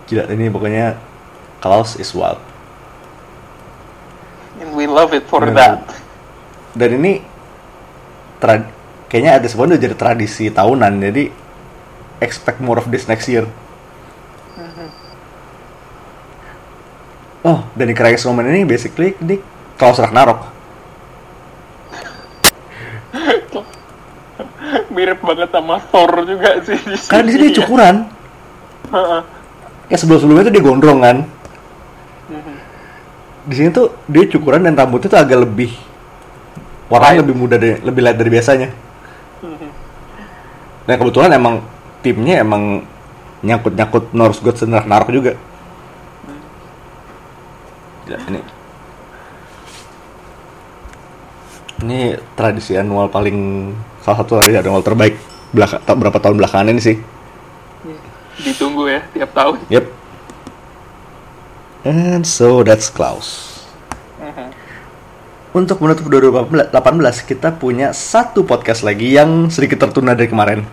Gila, 0.09 0.25
ini 0.33 0.49
pokoknya 0.49 0.97
Klaus 1.61 1.95
is 1.95 2.11
wild. 2.17 2.41
And 4.59 4.73
we 4.75 4.89
love 4.89 5.13
it 5.13 5.29
for 5.29 5.45
Yeah. 5.45 5.55
that. 5.55 5.85
Dan 6.73 6.97
ini 6.99 7.21
tra- 8.41 8.67
kayaknya 9.07 9.37
ada 9.39 9.47
udah 9.47 9.77
jadi 9.77 9.95
tradisi 9.95 10.49
tahunan, 10.49 10.97
jadi 11.11 11.29
expect 12.23 12.59
more 12.63 12.79
of 12.79 12.89
this 12.89 13.05
next 13.05 13.29
year. 13.29 13.45
Oh, 17.41 17.65
dan 17.73 17.89
di 17.89 17.97
Crying 17.97 18.21
Snowman 18.21 18.45
ini 18.53 18.69
basically 18.69 19.17
ini 19.17 19.41
Klaus 19.81 19.97
Ragnarok. 19.97 20.45
Mirip 24.93 25.25
banget 25.25 25.49
sama 25.49 25.81
Thor 25.89 26.21
juga 26.21 26.61
sih 26.61 26.77
di 26.77 26.93
sini. 26.93 27.09
Karena 27.09 27.25
di 27.25 27.31
sini 27.33 27.49
dia 27.49 27.57
cukuran. 27.65 27.95
Ya 29.89 29.97
sebelum-sebelumnya 29.97 30.45
tuh 30.45 30.53
dia 30.53 30.61
gondrong 30.61 31.01
kan. 31.01 31.17
Di 33.49 33.55
sini 33.57 33.73
tuh 33.73 33.89
dia 34.05 34.29
cukuran 34.29 34.61
dan 34.61 34.77
rambutnya 34.77 35.09
tuh 35.09 35.17
agak 35.17 35.49
lebih 35.49 35.73
warnanya 36.85 37.25
lebih 37.25 37.33
muda 37.33 37.57
dari 37.57 37.81
lebih 37.81 38.05
light 38.05 38.21
dari 38.21 38.29
biasanya. 38.29 38.69
Dan 40.85 40.93
kebetulan 40.93 41.33
emang 41.33 41.65
timnya 42.05 42.45
emang 42.45 42.85
nyangkut-nyangkut 43.41 44.13
Norse 44.13 44.45
Gods 44.45 44.61
dan 44.61 44.77
Ragnarok 44.77 45.09
juga. 45.09 45.33
Gila, 48.05 48.21
ini 48.29 48.60
ini 51.81 52.15
tradisi 52.37 52.77
annual 52.77 53.09
paling 53.09 53.69
salah 54.01 54.17
satu 54.23 54.41
tradisi 54.41 54.61
annual 54.61 54.85
terbaik 54.85 55.17
belaka, 55.51 55.83
berapa 55.83 56.17
tahun 56.17 56.35
belakangan 56.39 56.71
ini 56.71 56.81
sih. 56.81 56.97
Ditunggu 58.41 58.89
ya 58.89 59.01
tiap 59.13 59.31
tahun. 59.35 59.57
Yep. 59.69 59.85
And 61.81 62.23
so 62.25 62.61
that's 62.61 62.93
Klaus. 62.93 63.49
Untuk 65.51 65.83
menutup 65.83 66.07
2018 66.07 66.71
kita 67.27 67.51
punya 67.51 67.91
satu 67.91 68.47
podcast 68.47 68.87
lagi 68.87 69.19
yang 69.19 69.51
sedikit 69.51 69.83
tertunda 69.83 70.15
dari 70.15 70.31
kemarin. 70.31 70.63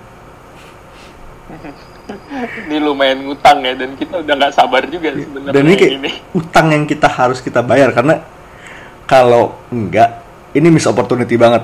Ini 2.71 2.79
lumayan 2.79 3.27
ngutang 3.27 3.67
ya 3.67 3.75
dan 3.75 3.99
kita 3.99 4.23
udah 4.23 4.35
nggak 4.39 4.55
sabar 4.55 4.87
juga 4.87 5.11
sebenarnya 5.11 5.51
Dan 5.51 5.67
ini 5.67 5.75
kayak 5.75 5.93
ini. 5.99 6.11
utang 6.31 6.71
yang 6.71 6.87
kita 6.87 7.11
harus 7.11 7.43
kita 7.43 7.59
bayar 7.59 7.91
karena 7.91 8.23
kalau 9.03 9.59
enggak 9.73 10.28
ini 10.59 10.69
miss 10.69 10.85
opportunity 10.85 11.39
banget. 11.39 11.63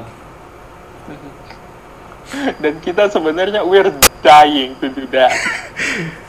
Dan 2.63 2.79
kita 2.81 3.11
sebenarnya 3.11 3.63
we're 3.63 3.91
dying 4.23 4.79
to 4.81 4.89
do 4.89 5.05
that. 5.11 5.35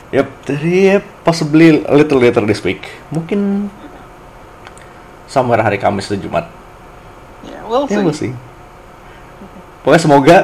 Yep, 0.06 0.28
jadi 0.46 1.02
possibly 1.26 1.82
a 1.82 1.90
little 1.90 2.22
later 2.22 2.38
this 2.46 2.62
week. 2.62 2.86
Mungkin 3.10 3.66
somewhere 5.26 5.58
hari 5.58 5.82
Kamis 5.82 6.06
atau 6.06 6.14
Jumat. 6.14 6.46
Yeah, 7.42 7.66
we'll 7.66 7.90
Ya, 7.90 7.98
see. 7.98 8.04
we'll 8.06 8.14
see. 8.14 8.32
Pokoknya 9.82 10.00
semoga 10.00 10.36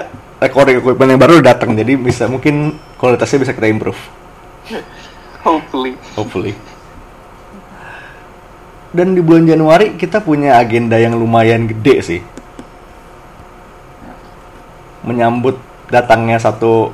recording 0.42 0.82
equipment 0.82 1.14
yang 1.14 1.22
baru 1.22 1.38
datang, 1.38 1.78
jadi 1.78 1.94
bisa 1.94 2.26
mungkin 2.26 2.74
kualitasnya 2.98 3.38
bisa 3.46 3.54
kita 3.54 3.70
improve. 3.70 3.96
Hopefully. 5.46 5.94
Hopefully. 6.18 6.58
Dan 8.92 9.16
di 9.16 9.24
bulan 9.24 9.48
Januari 9.48 9.96
kita 9.96 10.20
punya 10.20 10.60
agenda 10.60 11.00
yang 11.00 11.16
lumayan 11.16 11.64
gede 11.64 11.96
sih. 12.04 12.20
Menyambut 15.02 15.56
datangnya 15.88 16.36
satu 16.36 16.92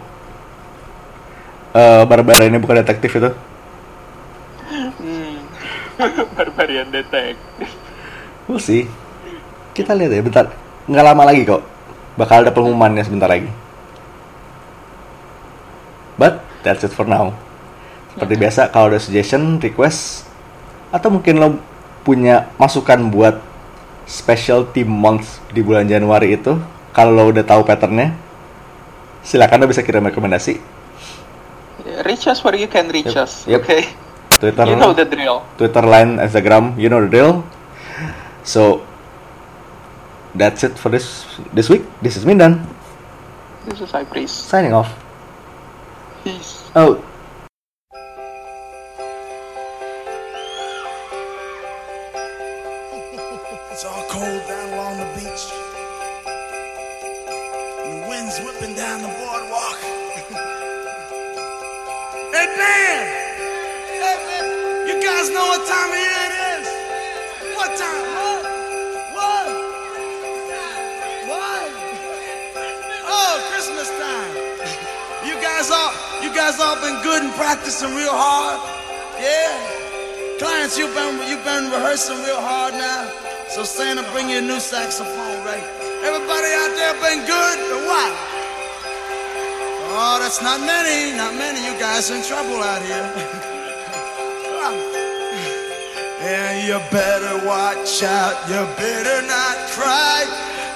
eh 1.74 2.03
Barbara 2.07 2.46
ini 2.46 2.59
bukan 2.62 2.80
detektif 2.80 3.18
itu. 3.18 3.30
Hmm. 4.70 5.36
Barbarian 6.38 6.88
Detective. 6.94 7.70
We'll 8.46 8.62
see. 8.62 8.86
Kita 9.74 9.94
lihat 9.94 10.14
ya, 10.14 10.22
bentar. 10.22 10.46
Nggak 10.88 11.05
lama 11.05 11.22
lagi 11.28 11.42
kok. 11.44 11.62
Bakal 12.18 12.46
ada 12.46 12.51
pengumumannya 12.55 13.05
sebentar 13.05 13.30
lagi. 13.30 13.51
But, 16.18 16.42
that's 16.66 16.82
it 16.82 16.90
for 16.90 17.07
now. 17.07 17.30
Seperti 18.11 18.34
biasa, 18.34 18.74
kalau 18.74 18.90
ada 18.90 18.99
suggestion, 18.99 19.62
request, 19.62 20.26
atau 20.90 21.14
mungkin 21.14 21.38
lo 21.38 21.49
punya 22.09 22.48
masukan 22.56 23.12
buat 23.12 23.36
special 24.09 24.72
team 24.72 24.88
month 24.88 25.44
di 25.52 25.61
bulan 25.61 25.84
Januari 25.84 26.40
itu, 26.40 26.56
kalau 26.96 27.12
lo 27.12 27.28
udah 27.28 27.44
tahu 27.44 27.68
patternnya, 27.68 28.16
silakan 29.20 29.61
lo 29.61 29.66
bisa 29.68 29.84
kirim 29.84 30.09
rekomendasi. 30.09 30.56
Reach 32.09 32.24
us 32.24 32.40
where 32.40 32.56
you 32.56 32.64
can 32.64 32.88
reach 32.88 33.12
Yep, 33.12 33.20
us. 33.20 33.44
yep. 33.44 33.61
Okay. 33.61 33.92
Twitter, 34.40 34.64
You 34.64 34.80
know 34.80 34.96
the 34.96 35.04
drill. 35.04 35.44
Twitter, 35.61 35.84
line, 35.84 36.16
Instagram, 36.16 36.72
you 36.80 36.88
know 36.88 37.04
the 37.04 37.12
drill. 37.12 37.44
So, 38.40 38.80
that's 40.32 40.64
it 40.64 40.80
for 40.80 40.88
this 40.88 41.28
this 41.52 41.68
week. 41.68 41.84
This 42.00 42.16
is 42.16 42.24
Mindan 42.24 42.64
This 43.68 43.84
is 43.84 43.92
Priest. 44.09 44.48
signing 44.48 44.72
off. 44.72 44.88
Peace. 46.24 46.72
Oh, 46.72 46.96
guys 76.49 76.61
all 76.61 76.80
been 76.80 77.03
good 77.03 77.22
and 77.22 77.34
practicing 77.34 77.94
real 77.94 78.09
hard? 78.09 78.59
Yeah? 79.20 79.53
Clients, 80.38 80.78
you've 80.78 80.94
been 80.94 81.18
you've 81.28 81.44
been 81.44 81.68
rehearsing 81.68 82.16
real 82.24 82.40
hard 82.40 82.72
now. 82.72 83.12
So 83.51 83.64
Santa, 83.64 84.03
bring 84.12 84.30
you 84.30 84.38
a 84.38 84.40
new 84.40 84.61
saxophone, 84.61 85.44
right? 85.44 85.62
Everybody 86.09 86.49
out 86.57 86.72
there 86.72 86.94
been 87.05 87.20
good 87.28 87.59
or 87.68 87.84
what? 87.84 88.12
Oh, 89.92 90.16
that's 90.22 90.40
not 90.40 90.61
many, 90.61 91.12
not 91.16 91.34
many. 91.34 91.61
You 91.61 91.76
guys 91.76 92.09
in 92.09 92.22
trouble 92.24 92.62
out 92.64 92.80
here. 92.80 92.96
and 96.32 96.64
you 96.64 96.80
better 96.88 97.44
watch 97.44 98.03
out. 98.03 98.49
You 98.49 98.64
better 98.80 99.20
not 99.28 99.68
cry. 99.76 100.24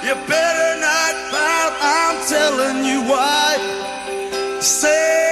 You 0.05 0.13
better 0.29 0.77
not 0.77 1.17
pout. 1.33 1.73
I'm 1.81 2.21
telling 2.29 2.85
you 2.85 3.01
why. 3.09 3.57
Santa 4.61 5.22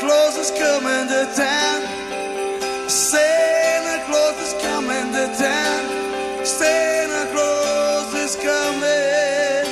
Claus 0.00 0.36
is 0.38 0.50
coming 0.52 1.08
to 1.08 1.26
town. 1.36 1.82
Santa 2.88 4.02
Claus 4.06 4.40
is 4.40 4.54
coming 4.62 5.12
to 5.12 5.26
town. 5.36 5.84
Santa 6.42 7.30
Claus 7.30 8.14
is 8.14 8.34
coming 8.36 9.66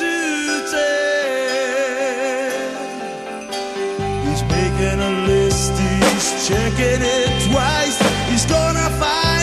to 0.00 0.12
town. 0.72 1.04
He's 4.26 4.42
making 4.44 5.00
a 5.00 5.10
list, 5.28 5.72
he's 5.78 6.48
checking 6.48 7.02
it 7.02 7.52
twice. 7.52 7.98
He's 8.30 8.46
gonna 8.46 8.88
find 8.98 9.33